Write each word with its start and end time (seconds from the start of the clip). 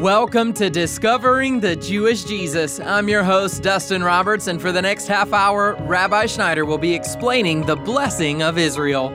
Welcome 0.00 0.54
to 0.54 0.70
Discovering 0.70 1.60
the 1.60 1.76
Jewish 1.76 2.24
Jesus. 2.24 2.80
I'm 2.80 3.06
your 3.06 3.22
host, 3.22 3.62
Dustin 3.62 4.02
Roberts, 4.02 4.46
and 4.46 4.58
for 4.58 4.72
the 4.72 4.80
next 4.80 5.08
half 5.08 5.34
hour, 5.34 5.76
Rabbi 5.80 6.24
Schneider 6.24 6.64
will 6.64 6.78
be 6.78 6.94
explaining 6.94 7.66
the 7.66 7.76
blessing 7.76 8.42
of 8.42 8.56
Israel. 8.56 9.10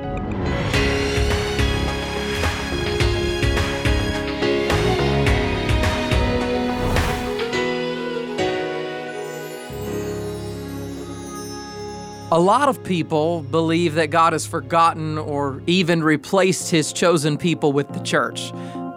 A 12.32 12.40
lot 12.40 12.70
of 12.70 12.84
people 12.84 13.42
believe 13.42 13.96
that 13.96 14.12
God 14.12 14.34
has 14.34 14.46
forgotten 14.46 15.18
or 15.18 15.64
even 15.66 16.04
replaced 16.04 16.70
his 16.70 16.94
chosen 16.94 17.40
people 17.40 17.74
with 17.74 17.92
the 17.92 18.02
church. 18.02 18.52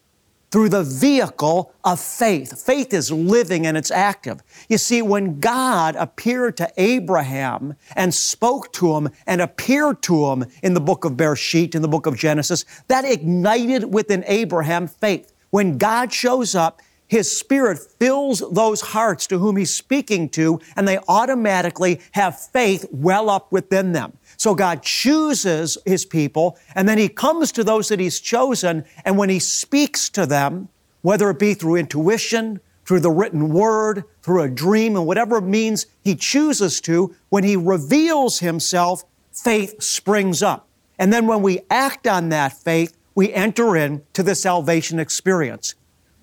through 0.55 0.69
the 0.69 0.83
vehicle 0.83 1.73
of 1.83 1.99
faith. 1.99 2.65
Faith 2.65 2.93
is 2.93 3.11
living 3.11 3.67
and 3.67 3.75
it's 3.75 3.91
active. 3.91 4.41
You 4.69 4.77
see, 4.77 5.01
when 5.01 5.41
God 5.41 5.97
appeared 5.97 6.55
to 6.55 6.71
Abraham 6.77 7.75
and 7.93 8.13
spoke 8.13 8.71
to 8.71 8.95
him 8.95 9.09
and 9.27 9.41
appeared 9.41 10.01
to 10.03 10.27
him 10.27 10.45
in 10.63 10.73
the 10.73 10.79
book 10.79 11.03
of 11.03 11.17
Bereshit, 11.17 11.75
in 11.75 11.81
the 11.81 11.89
book 11.89 12.05
of 12.05 12.15
Genesis, 12.15 12.63
that 12.87 13.03
ignited 13.03 13.93
within 13.93 14.23
Abraham 14.27 14.87
faith. 14.87 15.33
When 15.49 15.77
God 15.77 16.13
shows 16.13 16.55
up, 16.55 16.81
his 17.07 17.37
Spirit 17.37 17.77
fills 17.77 18.41
those 18.51 18.81
hearts 18.81 19.27
to 19.27 19.37
whom 19.37 19.57
He's 19.57 19.73
speaking 19.73 20.29
to, 20.29 20.59
and 20.75 20.87
they 20.87 20.97
automatically 21.07 22.01
have 22.13 22.39
faith 22.39 22.85
well 22.91 23.29
up 23.29 23.51
within 23.51 23.91
them. 23.91 24.17
So 24.45 24.53
God 24.53 24.83
chooses 24.83 25.75
His 25.87 26.05
people, 26.05 26.59
and 26.75 26.87
then 26.87 26.99
He 26.99 27.09
comes 27.09 27.51
to 27.53 27.63
those 27.63 27.87
that 27.87 27.99
He's 27.99 28.19
chosen, 28.19 28.85
and 29.03 29.17
when 29.17 29.31
He 29.31 29.39
speaks 29.39 30.07
to 30.09 30.27
them, 30.27 30.69
whether 31.01 31.31
it 31.31 31.39
be 31.39 31.55
through 31.55 31.77
intuition, 31.77 32.59
through 32.85 32.99
the 32.99 33.09
written 33.09 33.49
word, 33.49 34.03
through 34.21 34.43
a 34.43 34.47
dream, 34.47 34.95
and 34.97 35.07
whatever 35.07 35.41
means 35.41 35.87
He 36.03 36.13
chooses 36.13 36.79
to, 36.81 37.15
when 37.29 37.43
He 37.43 37.55
reveals 37.55 38.37
Himself, 38.37 39.03
faith 39.31 39.81
springs 39.81 40.43
up. 40.43 40.67
And 40.99 41.11
then 41.11 41.25
when 41.25 41.41
we 41.41 41.61
act 41.71 42.05
on 42.05 42.29
that 42.29 42.53
faith, 42.53 42.95
we 43.15 43.33
enter 43.33 43.75
into 43.75 44.21
the 44.21 44.35
salvation 44.35 44.99
experience. 44.99 45.73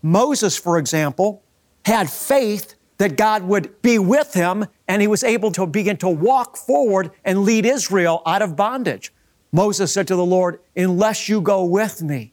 Moses, 0.01 0.57
for 0.57 0.79
example, 0.79 1.43
had 1.85 2.09
faith 2.09 2.77
that 3.03 3.17
God 3.17 3.43
would 3.43 3.83
be 3.83 3.99
with 3.99 4.33
him 4.33 4.65
and 4.87 5.03
he 5.03 5.09
was 5.09 5.25
able 5.25 5.51
to 5.51 5.67
begin 5.67 5.97
to 5.97 6.09
walk 6.09 6.57
forward 6.57 7.11
and 7.25 7.43
lead 7.43 7.67
Israel 7.67 8.23
out 8.25 8.43
of 8.43 8.55
bondage. 8.55 9.13
Moses 9.51 9.93
said 9.93 10.07
to 10.07 10.15
the 10.15 10.25
Lord, 10.25 10.61
Unless 10.77 11.29
you 11.29 11.41
go 11.41 11.65
with 11.65 12.01
me, 12.01 12.33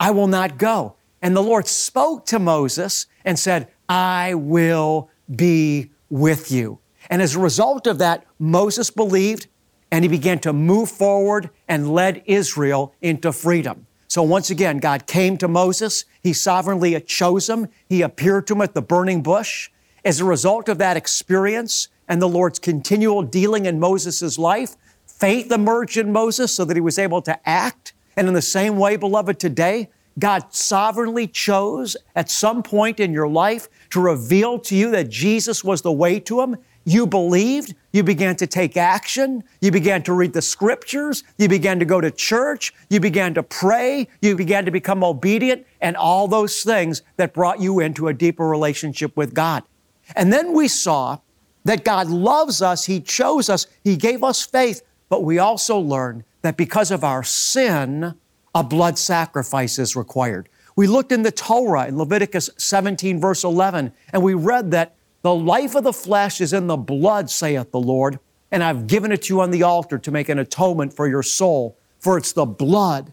I 0.00 0.10
will 0.12 0.26
not 0.26 0.56
go. 0.56 0.96
And 1.20 1.36
the 1.36 1.42
Lord 1.42 1.68
spoke 1.68 2.24
to 2.26 2.38
Moses 2.38 3.08
and 3.26 3.38
said, 3.38 3.68
I 3.90 4.32
will 4.32 5.10
be 5.36 5.90
with 6.08 6.50
you. 6.50 6.78
And 7.10 7.20
as 7.20 7.34
a 7.34 7.38
result 7.38 7.86
of 7.86 7.98
that, 7.98 8.24
Moses 8.38 8.90
believed 8.90 9.48
and 9.92 10.02
he 10.02 10.08
began 10.08 10.38
to 10.38 10.54
move 10.54 10.90
forward 10.90 11.50
and 11.68 11.92
led 11.92 12.22
Israel 12.24 12.94
into 13.02 13.32
freedom. 13.32 13.86
So 14.08 14.22
once 14.22 14.48
again, 14.48 14.78
God 14.78 15.06
came 15.06 15.36
to 15.36 15.46
Moses. 15.46 16.06
He 16.22 16.32
sovereignly 16.32 16.98
chose 17.02 17.50
him. 17.50 17.68
He 17.86 18.00
appeared 18.00 18.46
to 18.46 18.54
him 18.54 18.62
at 18.62 18.72
the 18.72 18.80
burning 18.80 19.22
bush. 19.22 19.68
As 20.04 20.20
a 20.20 20.24
result 20.24 20.68
of 20.68 20.78
that 20.78 20.96
experience 20.96 21.88
and 22.08 22.20
the 22.20 22.28
Lord's 22.28 22.58
continual 22.58 23.22
dealing 23.22 23.66
in 23.66 23.78
Moses' 23.78 24.38
life, 24.38 24.76
faith 25.06 25.52
emerged 25.52 25.96
in 25.96 26.12
Moses 26.12 26.54
so 26.54 26.64
that 26.64 26.76
he 26.76 26.80
was 26.80 26.98
able 26.98 27.22
to 27.22 27.48
act. 27.48 27.92
And 28.16 28.26
in 28.28 28.34
the 28.34 28.42
same 28.42 28.78
way, 28.78 28.96
beloved, 28.96 29.38
today, 29.38 29.88
God 30.18 30.52
sovereignly 30.52 31.26
chose 31.26 31.96
at 32.16 32.30
some 32.30 32.62
point 32.62 33.00
in 33.00 33.12
your 33.12 33.28
life 33.28 33.68
to 33.90 34.00
reveal 34.00 34.58
to 34.60 34.74
you 34.74 34.90
that 34.90 35.08
Jesus 35.08 35.62
was 35.62 35.82
the 35.82 35.92
way 35.92 36.20
to 36.20 36.40
Him. 36.40 36.56
You 36.84 37.06
believed, 37.06 37.74
you 37.92 38.02
began 38.02 38.36
to 38.36 38.46
take 38.46 38.76
action, 38.76 39.44
you 39.60 39.70
began 39.70 40.02
to 40.04 40.14
read 40.14 40.32
the 40.32 40.42
scriptures, 40.42 41.22
you 41.38 41.48
began 41.48 41.78
to 41.78 41.84
go 41.84 42.00
to 42.00 42.10
church, 42.10 42.72
you 42.88 43.00
began 43.00 43.34
to 43.34 43.42
pray, 43.42 44.08
you 44.22 44.34
began 44.34 44.64
to 44.64 44.70
become 44.70 45.04
obedient, 45.04 45.66
and 45.80 45.96
all 45.96 46.26
those 46.26 46.62
things 46.62 47.02
that 47.16 47.34
brought 47.34 47.60
you 47.60 47.80
into 47.80 48.08
a 48.08 48.14
deeper 48.14 48.48
relationship 48.48 49.16
with 49.16 49.34
God. 49.34 49.62
And 50.16 50.32
then 50.32 50.52
we 50.52 50.68
saw 50.68 51.18
that 51.64 51.84
God 51.84 52.08
loves 52.08 52.62
us, 52.62 52.84
He 52.86 53.00
chose 53.00 53.48
us, 53.48 53.66
He 53.84 53.96
gave 53.96 54.22
us 54.24 54.44
faith, 54.44 54.82
but 55.08 55.24
we 55.24 55.38
also 55.38 55.78
learned 55.78 56.24
that 56.42 56.56
because 56.56 56.90
of 56.90 57.04
our 57.04 57.22
sin, 57.22 58.14
a 58.54 58.64
blood 58.64 58.98
sacrifice 58.98 59.78
is 59.78 59.94
required. 59.94 60.48
We 60.76 60.86
looked 60.86 61.12
in 61.12 61.22
the 61.22 61.32
Torah 61.32 61.86
in 61.86 61.98
Leviticus 61.98 62.50
17, 62.56 63.20
verse 63.20 63.44
11, 63.44 63.92
and 64.12 64.22
we 64.22 64.34
read 64.34 64.70
that 64.70 64.94
the 65.22 65.34
life 65.34 65.74
of 65.74 65.84
the 65.84 65.92
flesh 65.92 66.40
is 66.40 66.52
in 66.52 66.66
the 66.66 66.76
blood, 66.76 67.28
saith 67.28 67.70
the 67.70 67.80
Lord, 67.80 68.18
and 68.50 68.64
I've 68.64 68.86
given 68.86 69.12
it 69.12 69.22
to 69.22 69.34
you 69.34 69.40
on 69.40 69.50
the 69.50 69.62
altar 69.62 69.98
to 69.98 70.10
make 70.10 70.28
an 70.28 70.38
atonement 70.38 70.94
for 70.94 71.06
your 71.06 71.22
soul. 71.22 71.76
For 71.98 72.16
it's 72.16 72.32
the 72.32 72.46
blood, 72.46 73.12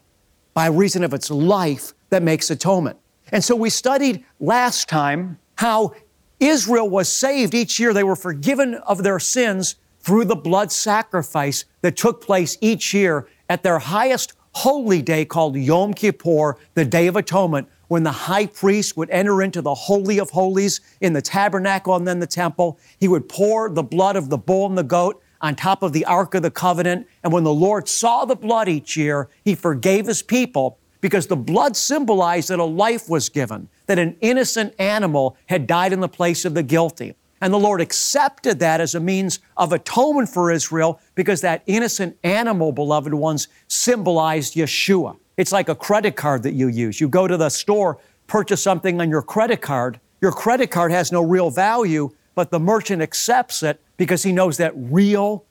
by 0.53 0.67
reason 0.67 1.03
of 1.03 1.13
its 1.13 1.29
life, 1.29 1.93
that 2.09 2.23
makes 2.23 2.49
atonement. 2.49 2.97
And 3.31 3.43
so 3.43 3.55
we 3.55 3.69
studied 3.69 4.23
last 4.39 4.87
time 4.87 5.37
how 5.57 5.93
Israel 6.39 6.89
was 6.89 7.11
saved 7.11 7.53
each 7.53 7.79
year. 7.79 7.93
They 7.93 8.03
were 8.03 8.15
forgiven 8.15 8.75
of 8.75 9.03
their 9.03 9.19
sins 9.19 9.75
through 9.99 10.25
the 10.25 10.35
blood 10.35 10.71
sacrifice 10.71 11.65
that 11.81 11.97
took 11.97 12.21
place 12.21 12.57
each 12.61 12.93
year 12.93 13.27
at 13.49 13.63
their 13.63 13.79
highest 13.79 14.33
holy 14.53 15.01
day 15.01 15.25
called 15.25 15.55
Yom 15.55 15.93
Kippur, 15.93 16.57
the 16.73 16.85
Day 16.85 17.07
of 17.07 17.15
Atonement, 17.15 17.67
when 17.87 18.03
the 18.03 18.11
high 18.11 18.45
priest 18.45 18.97
would 18.97 19.09
enter 19.09 19.41
into 19.41 19.61
the 19.61 19.73
Holy 19.73 20.19
of 20.19 20.31
Holies 20.31 20.81
in 20.99 21.13
the 21.13 21.21
tabernacle 21.21 21.95
and 21.95 22.07
then 22.07 22.19
the 22.19 22.27
temple, 22.27 22.77
he 22.99 23.07
would 23.07 23.29
pour 23.29 23.69
the 23.69 23.83
blood 23.83 24.15
of 24.15 24.29
the 24.29 24.37
bull 24.37 24.65
and 24.65 24.77
the 24.77 24.83
goat 24.83 25.21
on 25.41 25.55
top 25.55 25.83
of 25.83 25.93
the 25.93 26.05
Ark 26.05 26.33
of 26.33 26.41
the 26.41 26.51
Covenant. 26.51 27.07
And 27.23 27.31
when 27.31 27.43
the 27.43 27.53
Lord 27.53 27.87
saw 27.87 28.25
the 28.25 28.35
blood 28.35 28.67
each 28.67 28.97
year, 28.97 29.29
he 29.43 29.55
forgave 29.55 30.07
his 30.07 30.21
people 30.21 30.79
because 31.01 31.27
the 31.27 31.35
blood 31.35 31.75
symbolized 31.75 32.49
that 32.49 32.59
a 32.59 32.63
life 32.63 33.09
was 33.09 33.29
given, 33.29 33.69
that 33.85 33.99
an 33.99 34.15
innocent 34.21 34.73
animal 34.79 35.37
had 35.47 35.67
died 35.67 35.93
in 35.93 35.99
the 35.99 36.09
place 36.09 36.45
of 36.45 36.53
the 36.53 36.63
guilty. 36.63 37.15
And 37.39 37.53
the 37.53 37.59
Lord 37.59 37.81
accepted 37.81 38.59
that 38.59 38.81
as 38.81 38.95
a 38.95 38.99
means 38.99 39.39
of 39.57 39.71
atonement 39.71 40.29
for 40.29 40.51
Israel 40.51 40.99
because 41.13 41.41
that 41.41 41.61
innocent 41.67 42.17
animal, 42.23 42.71
beloved 42.71 43.13
ones, 43.13 43.47
symbolized 43.67 44.55
Yeshua. 44.55 45.17
It's 45.37 45.51
like 45.51 45.69
a 45.69 45.75
credit 45.75 46.15
card 46.15 46.41
that 46.43 46.53
you 46.53 46.67
use. 46.67 46.99
You 46.99 47.07
go 47.07 47.27
to 47.27 47.37
the 47.37 47.49
store, 47.49 47.99
purchase 48.25 48.63
something 48.63 48.99
on 48.99 49.09
your 49.09 49.21
credit 49.21 49.61
card, 49.61 49.99
Your 50.19 50.31
credit 50.31 50.71
card 50.71 50.91
has 50.91 51.11
no 51.11 51.21
real 51.21 51.51
value, 51.51 52.09
but 52.33 52.49
the 52.49 52.59
merchant 52.59 53.01
accepts 53.01 53.61
it 53.63 53.81
because 53.97 54.23
he 54.23 54.31
knows 54.31 54.57
that 54.57 54.73
real 54.75 55.45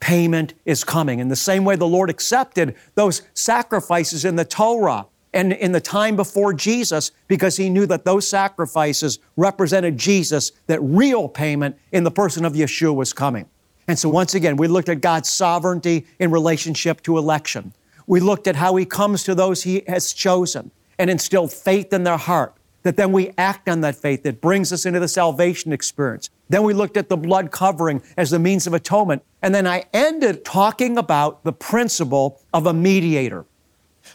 payment 0.00 0.54
is 0.64 0.82
coming. 0.82 1.20
In 1.20 1.28
the 1.28 1.36
same 1.36 1.64
way 1.64 1.76
the 1.76 1.86
Lord 1.86 2.10
accepted 2.10 2.74
those 2.94 3.22
sacrifices 3.34 4.24
in 4.24 4.36
the 4.36 4.44
Torah 4.44 5.06
and 5.32 5.52
in 5.52 5.72
the 5.72 5.80
time 5.80 6.16
before 6.16 6.52
Jesus 6.52 7.12
because 7.28 7.56
he 7.56 7.70
knew 7.70 7.86
that 7.86 8.04
those 8.04 8.26
sacrifices 8.26 9.18
represented 9.36 9.96
Jesus, 9.96 10.52
that 10.66 10.80
real 10.80 11.28
payment 11.28 11.76
in 11.92 12.02
the 12.04 12.10
person 12.10 12.44
of 12.44 12.54
Yeshua 12.54 12.94
was 12.94 13.12
coming. 13.12 13.46
And 13.86 13.98
so, 13.98 14.08
once 14.08 14.34
again, 14.34 14.56
we 14.56 14.68
looked 14.68 14.88
at 14.88 15.00
God's 15.00 15.28
sovereignty 15.28 16.06
in 16.18 16.30
relationship 16.30 17.02
to 17.02 17.18
election. 17.18 17.72
We 18.06 18.20
looked 18.20 18.46
at 18.46 18.56
how 18.56 18.76
he 18.76 18.84
comes 18.84 19.22
to 19.24 19.34
those 19.34 19.62
he 19.62 19.82
has 19.86 20.12
chosen 20.12 20.70
and 20.98 21.10
instilled 21.10 21.52
faith 21.52 21.92
in 21.92 22.04
their 22.04 22.16
heart 22.16 22.54
that 22.82 22.96
then 22.96 23.12
we 23.12 23.32
act 23.36 23.68
on 23.68 23.80
that 23.82 23.96
faith 23.96 24.22
that 24.22 24.40
brings 24.40 24.72
us 24.72 24.86
into 24.86 25.00
the 25.00 25.08
salvation 25.08 25.72
experience. 25.72 26.30
Then 26.50 26.64
we 26.64 26.74
looked 26.74 26.96
at 26.96 27.08
the 27.08 27.16
blood 27.16 27.52
covering 27.52 28.02
as 28.16 28.30
the 28.30 28.38
means 28.38 28.66
of 28.66 28.74
atonement. 28.74 29.22
And 29.40 29.54
then 29.54 29.66
I 29.66 29.84
ended 29.94 30.44
talking 30.44 30.98
about 30.98 31.44
the 31.44 31.52
principle 31.52 32.42
of 32.52 32.66
a 32.66 32.74
mediator. 32.74 33.46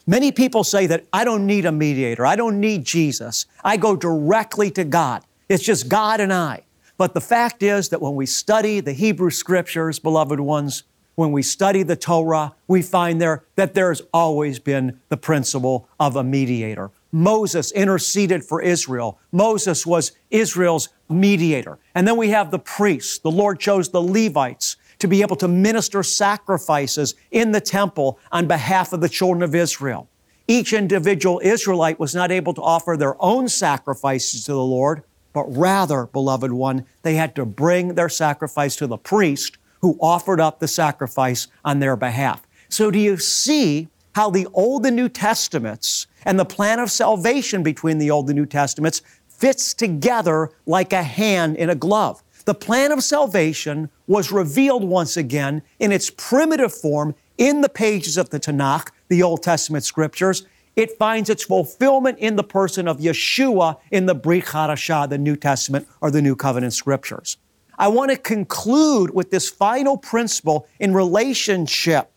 Many 0.05 0.33
people 0.33 0.65
say 0.65 0.85
that 0.87 1.05
I 1.13 1.23
don't 1.23 1.47
need 1.47 1.65
a 1.65 1.71
mediator. 1.71 2.25
I 2.25 2.35
don't 2.35 2.59
need 2.59 2.83
Jesus. 2.83 3.45
I 3.63 3.77
go 3.77 3.95
directly 3.95 4.69
to 4.71 4.83
God. 4.83 5.23
It's 5.47 5.63
just 5.63 5.87
God 5.87 6.19
and 6.19 6.33
I. 6.33 6.63
But 6.97 7.13
the 7.13 7.21
fact 7.21 7.63
is 7.63 7.89
that 7.89 8.01
when 8.01 8.15
we 8.15 8.25
study 8.25 8.81
the 8.81 8.93
Hebrew 8.93 9.29
scriptures, 9.29 9.99
beloved 9.99 10.41
ones, 10.41 10.83
when 11.15 11.31
we 11.31 11.41
study 11.41 11.83
the 11.83 11.95
Torah, 11.95 12.53
we 12.67 12.81
find 12.81 13.21
there 13.21 13.45
that 13.55 13.73
there's 13.73 14.01
always 14.13 14.59
been 14.59 14.99
the 15.07 15.17
principle 15.17 15.87
of 16.01 16.17
a 16.17 16.23
mediator. 16.23 16.91
Moses 17.15 17.71
interceded 17.71 18.43
for 18.43 18.61
Israel. 18.61 19.17
Moses 19.31 19.85
was 19.85 20.11
Israel's 20.31 20.89
mediator. 21.07 21.79
And 21.95 22.05
then 22.05 22.17
we 22.17 22.31
have 22.31 22.51
the 22.51 22.59
priests. 22.59 23.19
The 23.19 23.31
Lord 23.31 23.57
chose 23.57 23.87
the 23.87 24.01
Levites 24.01 24.75
to 24.99 25.07
be 25.07 25.21
able 25.21 25.37
to 25.37 25.47
minister 25.47 26.03
sacrifices 26.03 27.15
in 27.31 27.53
the 27.53 27.61
temple 27.61 28.19
on 28.33 28.47
behalf 28.47 28.91
of 28.91 28.99
the 28.99 29.07
children 29.07 29.43
of 29.43 29.55
Israel. 29.55 30.09
Each 30.45 30.73
individual 30.73 31.39
Israelite 31.41 32.01
was 32.01 32.13
not 32.13 32.33
able 32.33 32.53
to 32.53 32.61
offer 32.61 32.97
their 32.97 33.15
own 33.23 33.47
sacrifices 33.47 34.43
to 34.43 34.51
the 34.51 34.61
Lord, 34.61 35.03
but 35.31 35.45
rather, 35.45 36.07
beloved 36.07 36.51
one, 36.51 36.85
they 37.03 37.15
had 37.15 37.33
to 37.35 37.45
bring 37.45 37.95
their 37.95 38.09
sacrifice 38.09 38.75
to 38.75 38.87
the 38.87 38.97
priest 38.97 39.57
who 39.79 39.97
offered 40.01 40.41
up 40.41 40.59
the 40.59 40.67
sacrifice 40.67 41.47
on 41.63 41.79
their 41.79 41.95
behalf. 41.95 42.45
So, 42.67 42.91
do 42.91 42.99
you 42.99 43.15
see 43.15 43.87
how 44.15 44.29
the 44.29 44.47
Old 44.53 44.85
and 44.85 44.95
New 44.95 45.09
Testaments 45.09 46.07
and 46.25 46.39
the 46.39 46.45
plan 46.45 46.79
of 46.79 46.91
salvation 46.91 47.63
between 47.63 47.97
the 47.99 48.11
Old 48.11 48.29
and 48.29 48.37
New 48.37 48.45
Testaments 48.45 49.01
fits 49.27 49.73
together 49.73 50.49
like 50.65 50.93
a 50.93 51.03
hand 51.03 51.57
in 51.57 51.69
a 51.69 51.75
glove. 51.75 52.23
The 52.45 52.53
plan 52.53 52.91
of 52.91 53.03
salvation 53.03 53.89
was 54.07 54.31
revealed 54.31 54.83
once 54.83 55.17
again 55.17 55.61
in 55.79 55.91
its 55.91 56.11
primitive 56.15 56.73
form 56.73 57.15
in 57.37 57.61
the 57.61 57.69
pages 57.69 58.17
of 58.17 58.29
the 58.29 58.39
Tanakh, 58.39 58.89
the 59.09 59.23
Old 59.23 59.43
Testament 59.43 59.83
scriptures. 59.83 60.45
It 60.75 60.97
finds 60.97 61.29
its 61.29 61.43
fulfillment 61.43 62.19
in 62.19 62.35
the 62.35 62.43
person 62.43 62.87
of 62.87 62.99
Yeshua 62.99 63.77
in 63.91 64.05
the 64.05 64.15
Brit 64.15 64.45
Hadashah, 64.45 65.09
the 65.09 65.17
New 65.17 65.35
Testament 65.35 65.87
or 66.01 66.11
the 66.11 66.21
New 66.21 66.35
Covenant 66.35 66.73
scriptures. 66.73 67.37
I 67.77 67.87
want 67.87 68.11
to 68.11 68.17
conclude 68.17 69.13
with 69.13 69.31
this 69.31 69.49
final 69.49 69.97
principle 69.97 70.67
in 70.79 70.93
relationship 70.93 72.11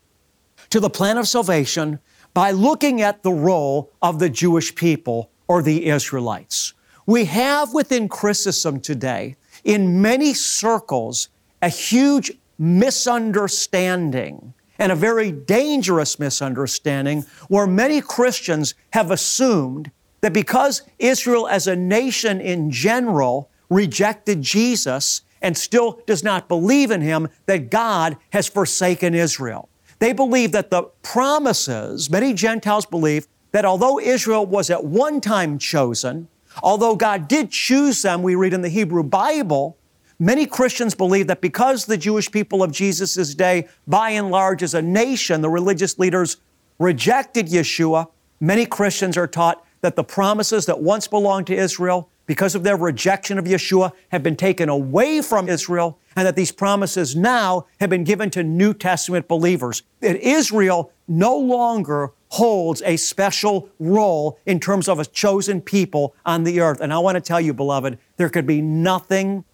to 0.70 0.80
the 0.80 0.90
plan 0.90 1.18
of 1.18 1.26
salvation 1.26 1.98
by 2.38 2.52
looking 2.52 3.02
at 3.02 3.24
the 3.24 3.32
role 3.32 3.90
of 4.00 4.20
the 4.20 4.30
Jewish 4.30 4.72
people 4.76 5.28
or 5.48 5.60
the 5.60 5.86
Israelites. 5.86 6.72
We 7.04 7.24
have 7.24 7.74
within 7.74 8.08
Christendom 8.08 8.80
today, 8.80 9.34
in 9.64 10.00
many 10.00 10.34
circles, 10.34 11.30
a 11.60 11.68
huge 11.68 12.30
misunderstanding 12.56 14.54
and 14.78 14.92
a 14.92 14.94
very 14.94 15.32
dangerous 15.32 16.20
misunderstanding 16.20 17.24
where 17.48 17.66
many 17.66 18.00
Christians 18.00 18.74
have 18.92 19.10
assumed 19.10 19.90
that 20.20 20.32
because 20.32 20.82
Israel 21.00 21.48
as 21.48 21.66
a 21.66 21.74
nation 21.74 22.40
in 22.40 22.70
general 22.70 23.50
rejected 23.68 24.42
Jesus 24.42 25.22
and 25.42 25.58
still 25.58 26.00
does 26.06 26.22
not 26.22 26.46
believe 26.46 26.92
in 26.92 27.00
him, 27.00 27.26
that 27.46 27.68
God 27.68 28.16
has 28.30 28.46
forsaken 28.46 29.12
Israel. 29.12 29.68
They 29.98 30.12
believe 30.12 30.52
that 30.52 30.70
the 30.70 30.84
promises, 31.02 32.10
many 32.10 32.32
Gentiles 32.32 32.86
believe 32.86 33.26
that 33.52 33.64
although 33.64 33.98
Israel 33.98 34.46
was 34.46 34.70
at 34.70 34.84
one 34.84 35.20
time 35.20 35.58
chosen, 35.58 36.28
although 36.62 36.94
God 36.94 37.28
did 37.28 37.50
choose 37.50 38.02
them, 38.02 38.22
we 38.22 38.34
read 38.34 38.52
in 38.52 38.62
the 38.62 38.68
Hebrew 38.68 39.02
Bible, 39.02 39.76
many 40.18 40.46
Christians 40.46 40.94
believe 40.94 41.26
that 41.26 41.40
because 41.40 41.86
the 41.86 41.96
Jewish 41.96 42.30
people 42.30 42.62
of 42.62 42.70
Jesus' 42.70 43.34
day, 43.34 43.68
by 43.86 44.10
and 44.10 44.30
large 44.30 44.62
as 44.62 44.74
a 44.74 44.82
nation, 44.82 45.40
the 45.40 45.50
religious 45.50 45.98
leaders 45.98 46.36
rejected 46.78 47.46
Yeshua, 47.46 48.08
many 48.40 48.66
Christians 48.66 49.16
are 49.16 49.26
taught 49.26 49.64
that 49.80 49.96
the 49.96 50.04
promises 50.04 50.66
that 50.66 50.80
once 50.80 51.08
belonged 51.08 51.46
to 51.48 51.56
Israel 51.56 52.10
because 52.28 52.54
of 52.54 52.62
their 52.62 52.76
rejection 52.76 53.38
of 53.38 53.46
Yeshua, 53.46 53.90
have 54.10 54.22
been 54.22 54.36
taken 54.36 54.68
away 54.68 55.22
from 55.22 55.48
Israel, 55.48 55.98
and 56.14 56.26
that 56.26 56.36
these 56.36 56.52
promises 56.52 57.16
now 57.16 57.66
have 57.80 57.88
been 57.88 58.04
given 58.04 58.30
to 58.30 58.44
New 58.44 58.74
Testament 58.74 59.26
believers. 59.26 59.82
That 60.00 60.16
Israel 60.16 60.92
no 61.08 61.36
longer 61.36 62.12
holds 62.28 62.82
a 62.82 62.98
special 62.98 63.70
role 63.78 64.38
in 64.44 64.60
terms 64.60 64.88
of 64.88 64.98
a 65.00 65.06
chosen 65.06 65.62
people 65.62 66.14
on 66.26 66.44
the 66.44 66.60
earth. 66.60 66.80
And 66.82 66.92
I 66.92 66.98
want 66.98 67.16
to 67.16 67.20
tell 67.22 67.40
you, 67.40 67.54
beloved, 67.54 67.98
there 68.18 68.28
could 68.28 68.46
be 68.46 68.60
nothing 68.60 69.44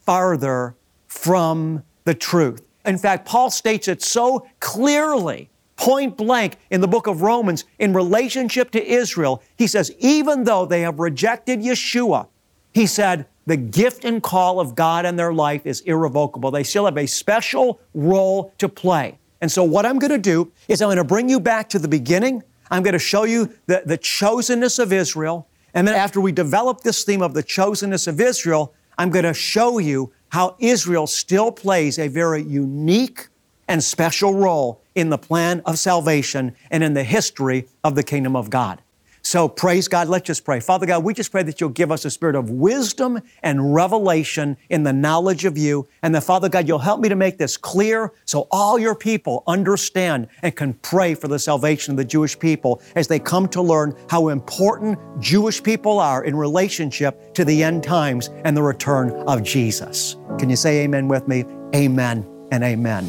farther 0.00 0.74
from 1.06 1.84
the 2.04 2.14
truth. 2.14 2.66
In 2.86 2.96
fact, 2.96 3.26
Paul 3.26 3.50
states 3.50 3.88
it 3.88 4.00
so 4.00 4.46
clearly 4.58 5.50
point 5.76 6.16
blank 6.16 6.56
in 6.70 6.80
the 6.80 6.88
book 6.88 7.06
of 7.06 7.22
Romans 7.22 7.64
in 7.78 7.92
relationship 7.92 8.70
to 8.72 8.84
Israel. 8.84 9.42
He 9.56 9.66
says, 9.66 9.92
even 9.98 10.44
though 10.44 10.66
they 10.66 10.82
have 10.82 10.98
rejected 10.98 11.60
Yeshua, 11.60 12.28
he 12.72 12.86
said, 12.86 13.26
the 13.46 13.56
gift 13.56 14.04
and 14.04 14.22
call 14.22 14.60
of 14.60 14.74
God 14.74 15.04
in 15.04 15.16
their 15.16 15.32
life 15.32 15.66
is 15.66 15.80
irrevocable. 15.80 16.50
They 16.50 16.62
still 16.62 16.84
have 16.84 16.96
a 16.96 17.06
special 17.06 17.80
role 17.94 18.52
to 18.58 18.68
play. 18.68 19.18
And 19.40 19.50
so, 19.50 19.64
what 19.64 19.84
I'm 19.84 19.98
going 19.98 20.12
to 20.12 20.18
do 20.18 20.52
is 20.68 20.80
I'm 20.80 20.86
going 20.86 20.98
to 20.98 21.04
bring 21.04 21.28
you 21.28 21.40
back 21.40 21.68
to 21.70 21.80
the 21.80 21.88
beginning. 21.88 22.44
I'm 22.70 22.84
going 22.84 22.92
to 22.92 23.00
show 23.00 23.24
you 23.24 23.52
the, 23.66 23.82
the 23.84 23.98
chosenness 23.98 24.78
of 24.78 24.92
Israel. 24.92 25.48
And 25.74 25.88
then, 25.88 25.96
after 25.96 26.20
we 26.20 26.30
develop 26.30 26.82
this 26.82 27.02
theme 27.02 27.22
of 27.22 27.34
the 27.34 27.42
chosenness 27.42 28.06
of 28.06 28.20
Israel, 28.20 28.72
I'm 28.98 29.10
going 29.10 29.24
to 29.24 29.34
show 29.34 29.78
you 29.78 30.12
how 30.28 30.54
Israel 30.60 31.08
still 31.08 31.50
plays 31.50 31.98
a 31.98 32.06
very 32.06 32.42
unique 32.42 33.28
and 33.66 33.82
special 33.82 34.34
role 34.34 34.81
in 34.94 35.10
the 35.10 35.18
plan 35.18 35.62
of 35.64 35.78
salvation 35.78 36.54
and 36.70 36.82
in 36.84 36.94
the 36.94 37.04
history 37.04 37.66
of 37.84 37.94
the 37.94 38.02
kingdom 38.02 38.36
of 38.36 38.50
God. 38.50 38.82
So 39.22 39.48
praise 39.48 39.86
God. 39.86 40.08
Let's 40.08 40.26
just 40.26 40.44
pray. 40.44 40.58
Father 40.58 40.84
God, 40.84 41.04
we 41.04 41.14
just 41.14 41.30
pray 41.30 41.44
that 41.44 41.60
you'll 41.60 41.70
give 41.70 41.92
us 41.92 42.04
a 42.04 42.10
spirit 42.10 42.34
of 42.34 42.50
wisdom 42.50 43.20
and 43.42 43.72
revelation 43.72 44.56
in 44.68 44.82
the 44.82 44.92
knowledge 44.92 45.44
of 45.44 45.56
you. 45.56 45.86
And 46.02 46.14
that 46.14 46.24
Father 46.24 46.48
God, 46.48 46.66
you'll 46.66 46.80
help 46.80 47.00
me 47.00 47.08
to 47.08 47.14
make 47.14 47.38
this 47.38 47.56
clear 47.56 48.12
so 48.24 48.48
all 48.50 48.78
your 48.78 48.96
people 48.96 49.44
understand 49.46 50.28
and 50.42 50.54
can 50.54 50.74
pray 50.74 51.14
for 51.14 51.28
the 51.28 51.38
salvation 51.38 51.92
of 51.92 51.98
the 51.98 52.04
Jewish 52.04 52.36
people 52.36 52.82
as 52.96 53.06
they 53.06 53.20
come 53.20 53.46
to 53.48 53.62
learn 53.62 53.96
how 54.10 54.28
important 54.28 54.98
Jewish 55.20 55.62
people 55.62 56.00
are 56.00 56.24
in 56.24 56.34
relationship 56.34 57.32
to 57.34 57.44
the 57.44 57.62
end 57.62 57.84
times 57.84 58.28
and 58.44 58.56
the 58.56 58.62
return 58.62 59.12
of 59.28 59.44
Jesus. 59.44 60.16
Can 60.38 60.50
you 60.50 60.56
say 60.56 60.80
amen 60.80 61.06
with 61.06 61.28
me? 61.28 61.44
Amen 61.74 62.28
and 62.50 62.64
amen. 62.64 63.08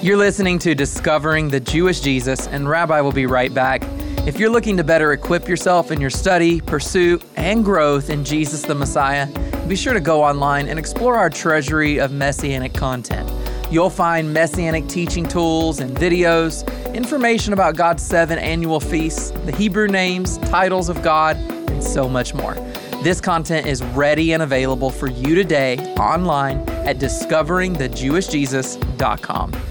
You're 0.00 0.16
listening 0.16 0.60
to 0.60 0.76
Discovering 0.76 1.48
the 1.48 1.58
Jewish 1.58 1.98
Jesus, 1.98 2.46
and 2.46 2.68
Rabbi 2.68 3.00
will 3.00 3.10
be 3.10 3.26
right 3.26 3.52
back. 3.52 3.82
If 4.28 4.38
you're 4.38 4.48
looking 4.48 4.76
to 4.76 4.84
better 4.84 5.12
equip 5.12 5.48
yourself 5.48 5.90
in 5.90 6.00
your 6.00 6.08
study, 6.08 6.60
pursuit, 6.60 7.24
and 7.34 7.64
growth 7.64 8.08
in 8.08 8.24
Jesus 8.24 8.62
the 8.62 8.76
Messiah, 8.76 9.26
be 9.66 9.74
sure 9.74 9.94
to 9.94 10.00
go 10.00 10.22
online 10.22 10.68
and 10.68 10.78
explore 10.78 11.16
our 11.16 11.28
treasury 11.28 11.98
of 11.98 12.12
messianic 12.12 12.74
content. 12.74 13.28
You'll 13.72 13.90
find 13.90 14.32
messianic 14.32 14.86
teaching 14.86 15.26
tools 15.26 15.80
and 15.80 15.96
videos, 15.96 16.64
information 16.94 17.52
about 17.52 17.74
God's 17.74 18.04
seven 18.04 18.38
annual 18.38 18.78
feasts, 18.78 19.32
the 19.46 19.56
Hebrew 19.56 19.88
names, 19.88 20.38
titles 20.38 20.88
of 20.88 21.02
God, 21.02 21.36
and 21.36 21.82
so 21.82 22.08
much 22.08 22.34
more. 22.34 22.54
This 23.02 23.20
content 23.20 23.66
is 23.66 23.82
ready 23.82 24.32
and 24.32 24.44
available 24.44 24.90
for 24.90 25.08
you 25.08 25.34
today 25.34 25.76
online 25.96 26.58
at 26.86 26.98
discoveringthejewishjesus.com. 26.98 29.67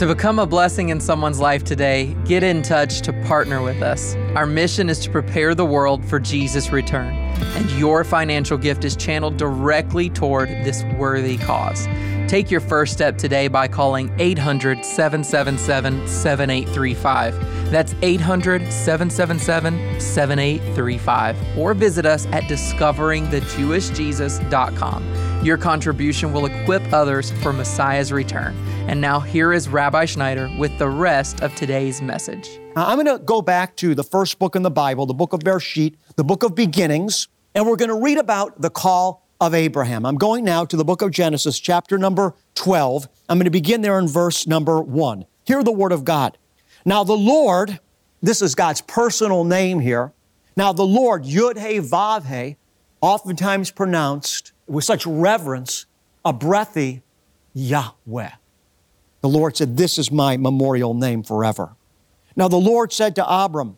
To 0.00 0.06
become 0.06 0.38
a 0.38 0.46
blessing 0.46 0.88
in 0.88 0.98
someone's 0.98 1.40
life 1.40 1.62
today, 1.62 2.16
get 2.24 2.42
in 2.42 2.62
touch 2.62 3.02
to 3.02 3.12
partner 3.24 3.60
with 3.60 3.82
us. 3.82 4.14
Our 4.34 4.46
mission 4.46 4.88
is 4.88 4.98
to 5.00 5.10
prepare 5.10 5.54
the 5.54 5.66
world 5.66 6.02
for 6.02 6.18
Jesus' 6.18 6.72
return, 6.72 7.12
and 7.12 7.70
your 7.72 8.02
financial 8.02 8.56
gift 8.56 8.86
is 8.86 8.96
channeled 8.96 9.36
directly 9.36 10.08
toward 10.08 10.48
this 10.48 10.84
worthy 10.96 11.36
cause. 11.36 11.86
Take 12.28 12.50
your 12.50 12.60
first 12.60 12.94
step 12.94 13.18
today 13.18 13.48
by 13.48 13.68
calling 13.68 14.10
800 14.18 14.86
777 14.86 16.08
7835. 16.08 17.70
That's 17.70 17.94
800 18.00 18.72
777 18.72 20.00
7835. 20.00 21.58
Or 21.58 21.74
visit 21.74 22.06
us 22.06 22.24
at 22.28 22.44
discoveringthejewishjesus.com. 22.44 25.29
Your 25.42 25.56
contribution 25.56 26.34
will 26.34 26.44
equip 26.44 26.92
others 26.92 27.30
for 27.42 27.50
Messiah's 27.50 28.12
return. 28.12 28.54
And 28.88 29.00
now, 29.00 29.20
here 29.20 29.54
is 29.54 29.70
Rabbi 29.70 30.04
Schneider 30.04 30.50
with 30.58 30.76
the 30.78 30.90
rest 30.90 31.40
of 31.40 31.54
today's 31.54 32.02
message. 32.02 32.60
Now, 32.76 32.86
I'm 32.86 33.02
going 33.02 33.18
to 33.18 33.24
go 33.24 33.40
back 33.40 33.74
to 33.76 33.94
the 33.94 34.04
first 34.04 34.38
book 34.38 34.54
in 34.54 34.60
the 34.60 34.70
Bible, 34.70 35.06
the 35.06 35.14
book 35.14 35.32
of 35.32 35.40
Bereshit, 35.40 35.96
the 36.16 36.24
book 36.24 36.42
of 36.42 36.54
beginnings, 36.54 37.28
and 37.54 37.66
we're 37.66 37.76
going 37.76 37.88
to 37.88 37.98
read 37.98 38.18
about 38.18 38.60
the 38.60 38.68
call 38.68 39.26
of 39.40 39.54
Abraham. 39.54 40.04
I'm 40.04 40.18
going 40.18 40.44
now 40.44 40.66
to 40.66 40.76
the 40.76 40.84
book 40.84 41.00
of 41.00 41.10
Genesis, 41.10 41.58
chapter 41.58 41.96
number 41.96 42.34
12. 42.56 43.08
I'm 43.30 43.38
going 43.38 43.46
to 43.46 43.50
begin 43.50 43.80
there 43.80 43.98
in 43.98 44.08
verse 44.08 44.46
number 44.46 44.82
1. 44.82 45.24
Hear 45.44 45.62
the 45.62 45.72
word 45.72 45.92
of 45.92 46.04
God. 46.04 46.36
Now, 46.84 47.02
the 47.02 47.16
Lord, 47.16 47.80
this 48.20 48.42
is 48.42 48.54
God's 48.54 48.82
personal 48.82 49.44
name 49.44 49.80
here. 49.80 50.12
Now, 50.54 50.74
the 50.74 50.84
Lord, 50.84 51.24
Yud 51.24 51.56
He 51.56 51.78
Vav 51.78 52.26
He, 52.26 52.56
oftentimes 53.00 53.70
pronounced 53.70 54.52
with 54.70 54.84
such 54.84 55.04
reverence, 55.04 55.86
a 56.24 56.32
breathy 56.32 57.02
Yahweh. 57.54 58.30
The 59.20 59.28
Lord 59.28 59.56
said, 59.56 59.76
This 59.76 59.98
is 59.98 60.10
my 60.12 60.36
memorial 60.36 60.94
name 60.94 61.22
forever. 61.22 61.74
Now, 62.36 62.48
the 62.48 62.56
Lord 62.56 62.92
said 62.92 63.16
to 63.16 63.26
Abram, 63.28 63.76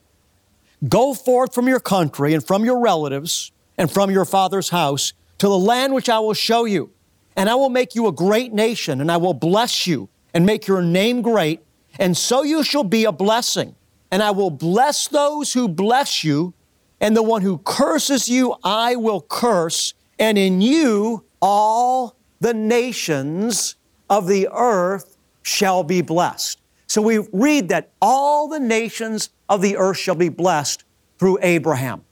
Go 0.89 1.15
forth 1.15 1.55
from 1.55 1.69
your 1.69 1.81
country 1.81 2.35
and 2.35 2.47
from 2.47 2.65
your 2.65 2.81
relatives 2.81 3.53
and 3.79 3.91
from 3.91 4.11
your 4.11 4.25
father's 4.25 4.69
house 4.69 5.13
to 5.39 5.49
the 5.49 5.59
land 5.59 5.95
which 5.95 6.09
I 6.09 6.19
will 6.19 6.35
show 6.35 6.65
you. 6.65 6.91
And 7.37 7.49
I 7.49 7.55
will 7.55 7.71
make 7.71 7.95
you 7.95 8.07
a 8.07 8.13
great 8.13 8.53
nation, 8.53 9.01
and 9.01 9.11
I 9.11 9.17
will 9.17 9.33
bless 9.33 9.87
you 9.87 10.11
and 10.35 10.45
make 10.45 10.67
your 10.67 10.83
name 10.83 11.23
great, 11.23 11.61
and 11.99 12.17
so 12.17 12.43
you 12.43 12.63
shall 12.63 12.85
be 12.85 13.05
a 13.05 13.13
blessing. 13.13 13.75
And 14.11 14.23
I 14.23 14.31
will 14.33 14.51
bless 14.51 15.09
those 15.09 15.55
who 15.55 15.69
bless 15.69 16.23
you, 16.23 16.53
and 17.01 17.17
the 17.17 17.23
one 17.23 17.41
who 17.41 17.59
curses 17.59 18.29
you 18.29 18.55
I 18.63 18.97
will 18.97 19.23
curse, 19.23 19.95
and 20.23 20.38
in 20.38 20.61
you 20.61 21.25
all 21.43 22.17
the 22.41 22.55
nations 22.55 23.75
of 24.09 24.29
the 24.29 24.49
earth 24.52 25.19
shall 25.43 25.83
be 25.83 26.00
blessed. 26.00 26.61
So 26.87 27.02
we 27.02 27.19
read 27.33 27.71
that 27.71 27.91
all 28.00 28.47
the 28.47 28.61
nations 28.61 29.31
of 29.49 29.61
the 29.62 29.76
earth 29.76 29.99
shall 29.99 30.14
be 30.14 30.29
blessed 30.29 30.85
through 31.19 31.41
Abraham. 31.43 32.05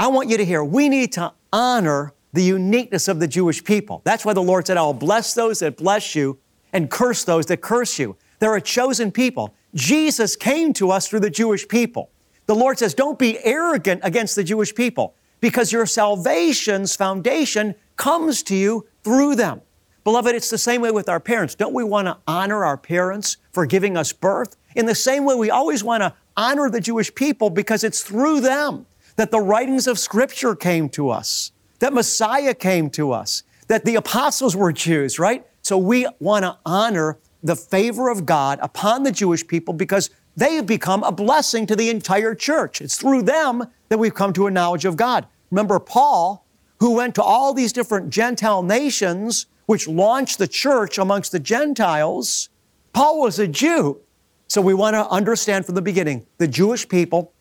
I 0.00 0.08
want 0.08 0.28
you 0.28 0.38
to 0.38 0.44
hear, 0.44 0.64
we 0.64 0.88
need 0.88 1.12
to 1.12 1.32
honor 1.52 2.14
the 2.32 2.42
uniqueness 2.42 3.06
of 3.06 3.20
the 3.20 3.28
Jewish 3.28 3.62
people. 3.62 4.02
That's 4.04 4.24
why 4.24 4.32
the 4.32 4.42
Lord 4.42 4.66
said, 4.66 4.76
I'll 4.76 4.92
bless 4.92 5.32
those 5.34 5.60
that 5.60 5.76
bless 5.76 6.16
you 6.16 6.36
and 6.72 6.90
curse 6.90 7.22
those 7.22 7.46
that 7.46 7.58
curse 7.58 7.96
you. 7.96 8.16
They're 8.40 8.56
a 8.56 8.60
chosen 8.60 9.12
people. 9.12 9.54
Jesus 9.74 10.34
came 10.34 10.72
to 10.74 10.90
us 10.90 11.06
through 11.06 11.20
the 11.20 11.30
Jewish 11.30 11.68
people. 11.68 12.10
The 12.46 12.56
Lord 12.56 12.80
says, 12.80 12.92
don't 12.92 13.20
be 13.20 13.38
arrogant 13.44 14.00
against 14.02 14.34
the 14.34 14.42
Jewish 14.42 14.74
people 14.74 15.14
because 15.40 15.72
your 15.72 15.86
salvation's 15.86 16.96
foundation 16.96 17.74
comes 17.96 18.42
to 18.44 18.54
you 18.54 18.86
through 19.02 19.34
them. 19.34 19.62
Beloved, 20.04 20.34
it's 20.34 20.50
the 20.50 20.58
same 20.58 20.80
way 20.80 20.90
with 20.90 21.08
our 21.08 21.20
parents. 21.20 21.54
Don't 21.54 21.74
we 21.74 21.84
want 21.84 22.06
to 22.06 22.16
honor 22.26 22.64
our 22.64 22.76
parents 22.76 23.36
for 23.52 23.66
giving 23.66 23.96
us 23.96 24.12
birth? 24.12 24.56
In 24.74 24.86
the 24.86 24.94
same 24.94 25.24
way, 25.24 25.34
we 25.34 25.50
always 25.50 25.84
want 25.84 26.02
to 26.02 26.14
honor 26.36 26.70
the 26.70 26.80
Jewish 26.80 27.14
people 27.14 27.50
because 27.50 27.84
it's 27.84 28.02
through 28.02 28.40
them 28.40 28.86
that 29.16 29.30
the 29.30 29.40
writings 29.40 29.86
of 29.86 29.98
Scripture 29.98 30.54
came 30.54 30.88
to 30.90 31.10
us 31.10 31.52
that 31.80 31.92
Messiah 31.92 32.54
came 32.54 32.88
to 32.90 33.10
us, 33.10 33.42
that 33.66 33.84
the 33.84 33.96
apostles 33.96 34.54
were 34.54 34.72
Jews, 34.72 35.18
right? 35.18 35.44
So 35.62 35.76
we 35.76 36.06
want 36.20 36.44
to 36.44 36.56
honor 36.64 37.18
the 37.42 37.56
favor 37.56 38.08
of 38.08 38.24
God 38.24 38.58
upon 38.62 39.02
the 39.02 39.12
Jewish 39.12 39.46
people 39.46 39.74
because 39.74 40.10
they 40.36 40.54
have 40.54 40.66
become 40.66 41.02
a 41.02 41.12
blessing 41.12 41.66
to 41.66 41.76
the 41.76 41.90
entire 41.90 42.34
church. 42.34 42.80
It's 42.80 42.98
through 42.98 43.22
them 43.22 43.66
that 43.90 43.98
we've 43.98 44.14
come 44.14 44.32
to 44.32 44.46
a 44.46 44.50
knowledge 44.50 44.86
of 44.86 44.96
God. 44.96 45.26
Remember 45.50 45.78
Paul, 45.78 46.46
who 46.78 46.94
went 46.94 47.16
to 47.16 47.22
all 47.22 47.52
these 47.52 47.72
different 47.72 48.08
Gentile 48.08 48.62
nations, 48.62 49.46
which 49.66 49.86
launched 49.86 50.38
the 50.38 50.48
church 50.48 50.96
amongst 50.96 51.32
the 51.32 51.40
Gentiles. 51.40 52.48
Paul 52.92 53.20
was 53.20 53.38
a 53.38 53.46
Jew. 53.46 54.00
So 54.48 54.60
we 54.60 54.74
want 54.74 54.94
to 54.94 55.06
understand 55.08 55.66
from 55.66 55.74
the 55.74 55.82
beginning 55.82 56.26
the 56.38 56.48
Jewish 56.48 56.88
people 56.88 57.32